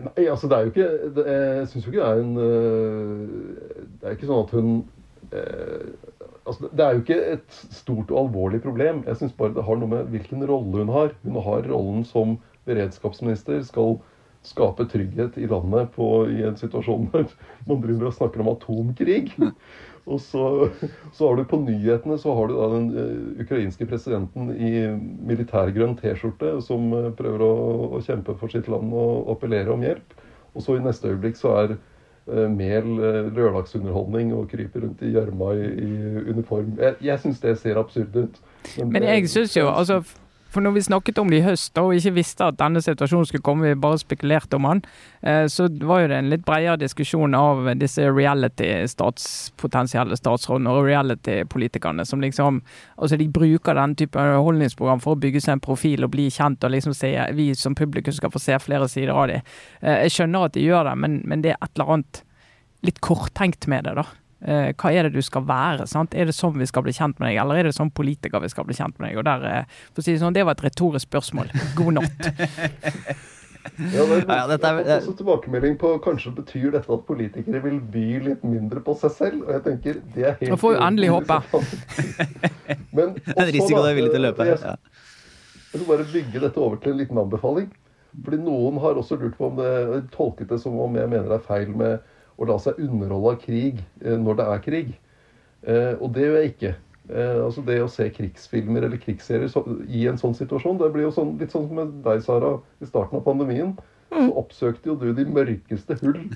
[0.03, 3.27] Nei, altså det er jo ikke det, Jeg syns jo ikke det er en øh,
[4.01, 4.71] Det er ikke sånn at hun
[5.29, 5.91] øh,
[6.49, 9.03] altså Det er jo ikke et stort og alvorlig problem.
[9.07, 11.13] Jeg syns bare det har noe med hvilken rolle hun har.
[11.23, 12.35] Hun har rollen som
[12.67, 13.97] beredskapsminister, skal
[14.43, 17.29] skape trygghet i landet på, i en situasjon der
[17.67, 19.31] man driver og snakker om atomkrig.
[20.05, 20.69] Og så,
[21.15, 24.73] så har du på nyhetene så har du da den eh, ukrainske presidenten i
[25.29, 27.53] militærgrønn T-skjorte som eh, prøver å,
[27.95, 30.15] å kjempe for sitt land og appellere om hjelp.
[30.53, 35.13] Og så i neste øyeblikk så er eh, Mehl eh, lørdagsunderholdning og kryper rundt i
[35.15, 35.93] gjørma i, i
[36.33, 36.75] uniform.
[36.81, 38.43] Jeg, jeg syns det ser absurd ut.
[38.77, 40.01] Men men jeg syns jo, altså
[40.53, 43.45] For når vi snakket om det i høst og ikke visste at denne situasjonen skulle
[43.45, 44.79] komme, vi bare spekulerte om den,
[45.25, 52.03] eh, så var jo det en litt bredere diskusjon av disse reality-statspotensielle statsrådene og reality-politikerne
[52.05, 52.61] som liksom
[53.03, 56.63] Altså, de bruker den type underholdningsprogram for å bygge seg en profil og bli kjent,
[56.63, 59.41] og liksom se Vi som publikum skal få se flere sider av dem.
[59.81, 62.23] Jeg skjønner at de gjør det, men, men det er et eller annet
[62.83, 64.05] litt korttenkt med det, da.
[64.43, 65.85] Eh, hva er det du skal være?
[65.87, 66.13] sant?
[66.13, 68.49] Er det sånn vi skal bli kjent med deg, eller er det sånn politiker vi
[68.51, 69.17] skal bli kjent med deg?
[69.21, 69.63] Og der, eh,
[69.93, 71.53] for å si Det sånn, det var et retorisk spørsmål.
[71.75, 72.27] God natt.
[73.79, 77.77] Ja, det er, jeg har fått også tilbakemelding på kanskje betyr dette at politikere vil
[77.93, 79.45] by litt mindre på seg selv.
[79.47, 81.47] Og jeg tenker det er helt Da får jo endelig håpet.
[81.53, 81.69] håpe.
[81.71, 82.81] så fall.
[82.91, 84.49] Men En risiko du er villig til å løpe.
[84.51, 84.75] Jeg, Ja.
[85.71, 87.71] jeg skal bare bygge dette over til en liten anbefaling.
[88.25, 91.39] Fordi noen har også lurt på om det tolket det som om jeg mener det
[91.39, 92.03] er feil med
[92.37, 94.91] å la seg underholde av krig eh, når det er krig.
[95.63, 96.73] Eh, og det gjør jeg ikke.
[97.09, 99.51] Eh, altså Det å se krigsfilmer eller krigsserier
[99.91, 102.87] i en sånn situasjon Det blir jo sånn, litt sånn som med deg, Sara, i
[102.87, 103.73] starten av pandemien.
[104.13, 106.21] Så oppsøkte jo du de mørkeste hull.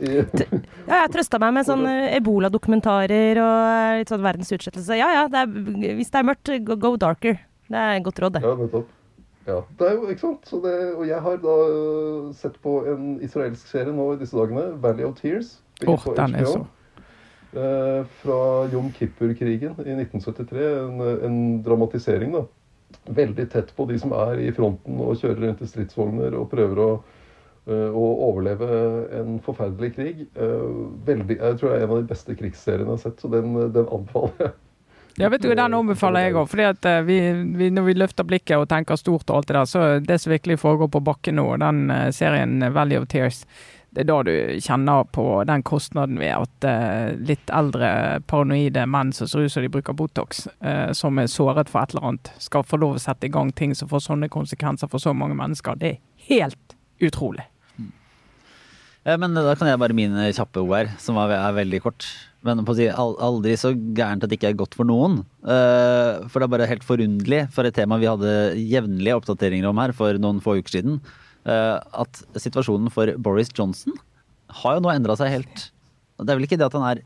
[0.00, 4.96] Ja, jeg trøsta meg med sånne ebola-dokumentarer og litt sånn verdens utslettelse.
[4.96, 5.50] Ja ja, det er,
[5.98, 7.36] hvis det er mørkt, go, go darker.
[7.68, 8.42] Det er et godt råd, det.
[8.46, 8.88] ja, nettopp.
[9.50, 10.48] Ja, det er jo, ikke sant?
[10.48, 14.38] Så det, og jeg har da øh, sett på en israelsk serie nå i disse
[14.38, 15.58] dagene, 'Valley of Tears'.
[15.88, 16.64] Oh, den er så
[17.52, 20.66] Eh, fra Jom Kippur-krigen i 1973.
[20.78, 22.44] En, en dramatisering, da.
[23.10, 26.82] Veldig tett på de som er i fronten og kjører rundt i stridsvogner og prøver
[26.84, 26.88] å,
[27.66, 28.70] eh, å overleve
[29.18, 30.24] en forferdelig krig.
[30.38, 30.68] Eh,
[31.08, 33.56] veldig, jeg tror det er en av de beste krigsseriene jeg har sett, så den,
[33.74, 34.56] den anbefaler jeg.
[35.20, 36.54] Ja, vet du, Den anbefaler jeg òg.
[36.64, 37.18] at eh, vi,
[37.56, 40.32] vi, Når vi løfter blikket og tenker stort og alt det der, så det som
[40.32, 43.44] virkelig foregår på bakken nå, den eh, serien Valley of Tears,
[43.90, 49.12] det er da du kjenner på den kostnaden ved at eh, litt eldre paranoide menn
[49.12, 50.46] som ser ut som de bruker Botox,
[50.94, 53.74] som er såret for et eller annet, skal få lov å sette i gang ting
[53.74, 55.74] som får sånne konsekvenser for så mange mennesker.
[55.76, 55.98] Det er
[56.30, 57.44] helt utrolig.
[59.02, 62.06] Ja, Men da kan jeg bare mine kjappe ord her, som er, er veldig kort.
[62.46, 65.18] Men si aldri så gærent at det ikke er godt for noen.
[65.44, 69.80] Eh, For det er bare helt forunderlig for et tema vi hadde jevnlige oppdateringer om
[69.82, 71.00] her for noen få uker siden,
[71.44, 73.92] eh, at situasjonen for Boris Johnson
[74.62, 75.66] har jo nå endra seg helt.
[76.20, 77.02] Det er vel ikke det at han er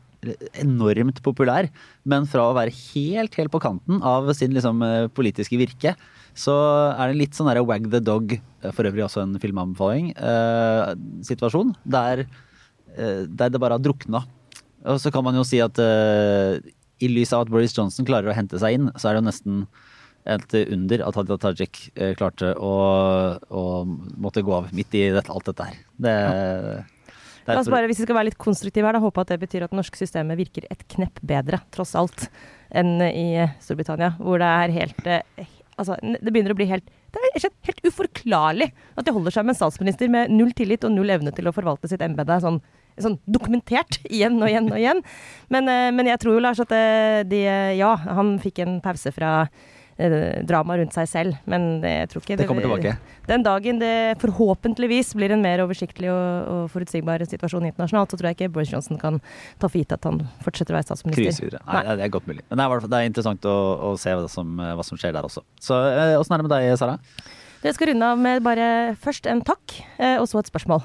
[0.57, 1.67] enormt populær,
[2.07, 5.97] men fra å være helt, helt på kanten av sin liksom, eh, politiske virke,
[6.35, 6.55] så
[6.95, 8.33] er det litt sånn der wag the dog,
[8.71, 10.09] for øvrig også en filmanbefaling,
[11.23, 12.25] situasjon, der,
[12.91, 14.19] der det bare har drukna.
[14.91, 16.57] Og så kan man jo si at uh,
[17.01, 19.27] i lys av at Boris Johnson klarer å hente seg inn, så er det jo
[19.29, 19.61] nesten
[20.25, 22.73] et under at Hadia Tajik uh, klarte å,
[23.37, 23.63] å
[24.17, 25.79] måtte gå av midt i dette, alt dette her.
[26.01, 26.83] Det, ja.
[27.45, 29.67] La oss bare, hvis vi skal være litt konstruktive her, da, håpe at det betyr
[29.67, 32.25] at det norske systemet virker et knepp bedre, tross alt,
[32.73, 37.19] enn i Storbritannia, hvor det er helt eh, Altså, det begynner å bli helt det
[37.35, 41.11] er helt uforklarlig at de holder seg med en statsminister med null tillit og null
[41.11, 42.61] evne til å forvalte sitt embete sånn,
[43.01, 45.05] sånn dokumentert igjen og igjen og igjen.
[45.53, 47.45] Men, eh, men jeg tror jo, Lars, at eh, de
[47.79, 49.47] Ja, han fikk en pause fra
[49.97, 51.37] eh, drama rundt seg selv.
[51.49, 52.95] Men jeg tror ikke Det kommer tilbake.
[53.29, 58.31] Den dagen det forhåpentligvis blir en mer oversiktlig og, og forutsigbar situasjon internasjonalt, så tror
[58.31, 59.21] jeg ikke Boris Johnson kan
[59.61, 61.49] ta for gitt at han fortsetter å være statsminister.
[61.49, 62.45] Kryse Nei, Nei, det er godt mulig.
[62.49, 63.55] Men det er, det er interessant å,
[63.91, 65.45] å se hva som, hva som skjer der også.
[65.61, 66.99] Så eh, åssen er det med deg, Sara?
[67.65, 68.67] Dere skal runde av med bare
[69.01, 70.83] først en takk, eh, og så et spørsmål.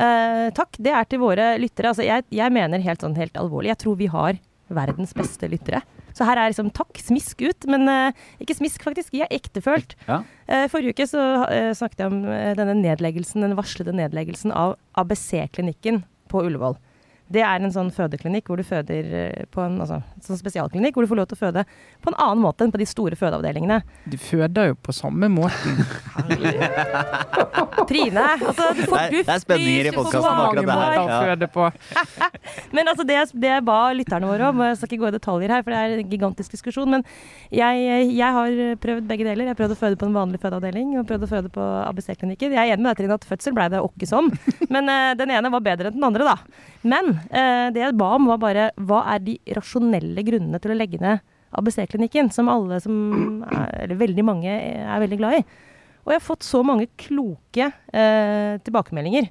[0.00, 1.92] Eh, takk, det er til våre lyttere.
[1.92, 4.38] Altså, jeg, jeg mener helt sånn helt alvorlig, jeg tror vi har
[4.70, 5.82] verdens beste lyttere.
[6.16, 9.96] Så her er liksom takk, smisk ut, men eh, ikke smisk faktisk, jeg er ektefølt.
[10.08, 10.22] Ja.
[10.50, 14.76] Eh, forrige uke så eh, snakket jeg om eh, denne nedleggelsen, den varslede nedleggelsen av
[15.00, 16.78] ABC-klinikken på Ullevål.
[17.30, 21.06] Det er en sånn fødeklinikk hvor du føder eh, på en altså, sånn spesialklinikk hvor
[21.06, 21.64] du får lov til å føde
[22.02, 23.80] på en annen måte enn på de store fødeavdelingene.
[24.10, 25.78] Du føder jo på samme måten.
[27.90, 31.70] Trine, altså du får duft det er spenninger i podkasten akkurat det her.
[31.70, 31.70] Ja.
[32.76, 35.54] Men altså det, det jeg ba lytterne våre om, jeg skal ikke gå i detaljer
[35.54, 37.04] her, for det er en gigantisk diskusjon, men
[37.54, 39.44] jeg, jeg har prøvd begge deler.
[39.46, 42.56] Jeg har prøvd å føde på en vanlig fødeavdeling og prøvd å føde på ABC-klinikken.
[42.56, 44.30] Jeg er enig med deg, Trine, at fødsel ble det åkke som,
[44.74, 46.66] men uh, den ene var bedre enn den andre, da.
[46.82, 51.00] Men det jeg ba om, var bare hva er de rasjonelle grunnene til å legge
[51.02, 51.20] ned
[51.58, 55.44] ABC-klinikken, som alle som er, eller veldig mange er veldig glad i.
[56.04, 59.28] Og jeg har fått så mange kloke eh, tilbakemeldinger.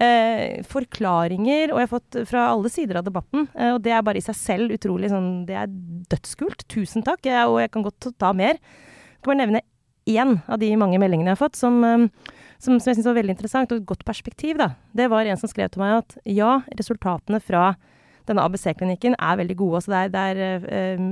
[0.00, 3.48] Eh, forklaringer, og jeg har fått fra alle sider av debatten.
[3.54, 5.72] Eh, og det er bare i seg selv utrolig sånn Det er
[6.12, 6.66] dødskult.
[6.70, 7.24] Tusen takk.
[7.26, 8.60] Jeg, og jeg kan godt ta mer.
[8.60, 9.64] Jeg kan bare nevne
[10.10, 12.06] én av de mange meldingene jeg har fått, som, eh,
[12.60, 14.58] som, som jeg syns var veldig interessant, og et godt perspektiv.
[14.60, 14.74] da.
[14.96, 17.72] Det var en som skrev til meg at ja, resultatene fra
[18.28, 19.80] denne ABC-klinikken er veldig gode.
[19.80, 21.02] Altså det er, det er eh,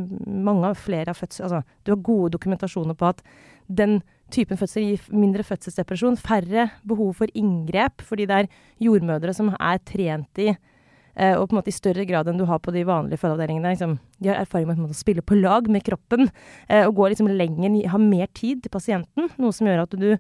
[0.49, 1.49] mange av flere av fødsel...
[1.49, 3.23] Altså, du har gode dokumentasjoner på at
[3.69, 4.01] den
[4.35, 8.51] typen fødsel gir mindre fødselsdepresjon, færre behov for inngrep, fordi det er
[8.85, 12.47] jordmødre som er trent i eh, og på en måte i større grad enn du
[12.49, 13.73] har på de vanlige fødeavdelingene.
[13.73, 17.33] Liksom, de har erfaring med å spille på lag med kroppen eh, og gå liksom
[17.33, 19.33] lenger, ha mer tid til pasienten.
[19.41, 20.13] Noe som gjør at du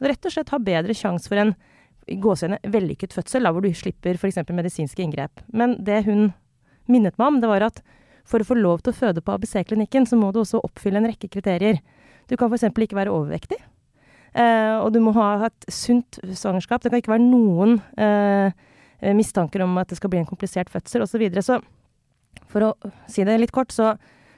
[0.00, 1.54] rett og slett ha bedre sjanse for en
[2.06, 2.14] i
[2.70, 4.38] vellykket fødsel, da, hvor du slipper f.eks.
[4.54, 5.40] medisinske inngrep.
[5.50, 6.28] Men det hun
[6.86, 7.80] minnet meg om, det var at
[8.26, 11.08] for å få lov til å føde på ABC-klinikken, så må du også oppfylle en
[11.10, 11.80] rekke kriterier.
[12.30, 12.68] Du kan f.eks.
[12.70, 13.58] ikke være overvektig.
[14.36, 16.82] Eh, og du må ha et sunt svangerskap.
[16.82, 18.54] Det kan ikke være noen eh,
[19.16, 21.16] mistanker om at det skal bli en komplisert fødsel osv.
[21.16, 21.42] Så, videre.
[21.42, 23.94] så for å si det litt kort, så,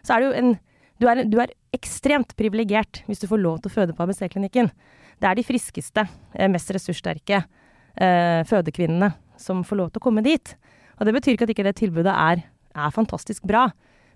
[0.06, 0.56] så er det jo en
[0.98, 4.70] du er, du er ekstremt privilegert hvis du får lov til å føde på ABC-klinikken.
[5.18, 10.24] Det er de friskeste, eh, mest ressurssterke eh, fødekvinnene som får lov til å komme
[10.26, 10.54] dit.
[10.98, 12.42] Og det betyr ikke at ikke det tilbudet er,
[12.74, 13.68] er fantastisk bra.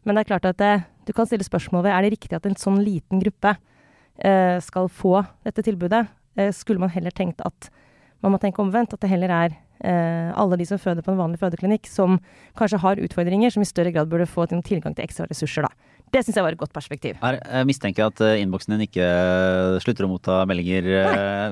[0.02, 0.72] Men det er klart at det,
[1.06, 3.54] du kan stille spørsmål ved er det riktig at en sånn liten gruppe
[4.18, 6.06] eh, skal få dette tilbudet.
[6.38, 7.70] Eh, skulle man heller tenkt at
[8.22, 11.20] man må tenke omvendt, at det heller er eh, alle de som føder på en
[11.20, 12.18] vanlig fødeklinikk, som
[12.58, 16.01] kanskje har utfordringer, som i større grad burde få til tilgang til ekstra ressurser, da.
[16.12, 17.16] Det syns jeg var et godt perspektiv.
[17.22, 20.84] Her, jeg mistenker at eh, innboksen din ikke eh, slutter å motta meldinger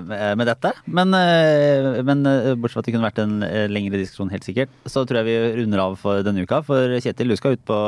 [0.04, 0.34] Nei.
[0.36, 0.74] med dette.
[0.84, 4.44] Men, eh, men eh, bortsett fra at det kunne vært en eh, lengre diskusjon, helt
[4.44, 6.60] sikkert, så tror jeg vi runder av for denne uka.
[6.68, 7.80] For Kjetil, du skal ut på,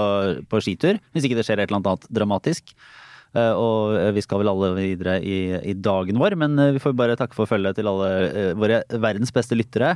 [0.48, 0.96] på skitur.
[1.12, 2.72] Hvis ikke det skjer et eller annet dramatisk.
[3.36, 5.38] Eh, Og vi skal vel alle videre i,
[5.72, 8.82] i dagen vår, men eh, vi får bare takke for følget til alle eh, våre
[8.96, 9.94] verdens beste lyttere.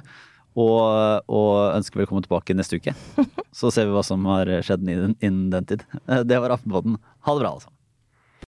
[0.57, 0.81] Og,
[1.29, 2.95] og ønsker velkommen tilbake neste uke.
[3.57, 5.85] Så ser vi hva som har skjedd innen den tid.
[6.25, 6.97] Det var Aftenpodden.
[7.29, 7.76] Ha det bra, sammen.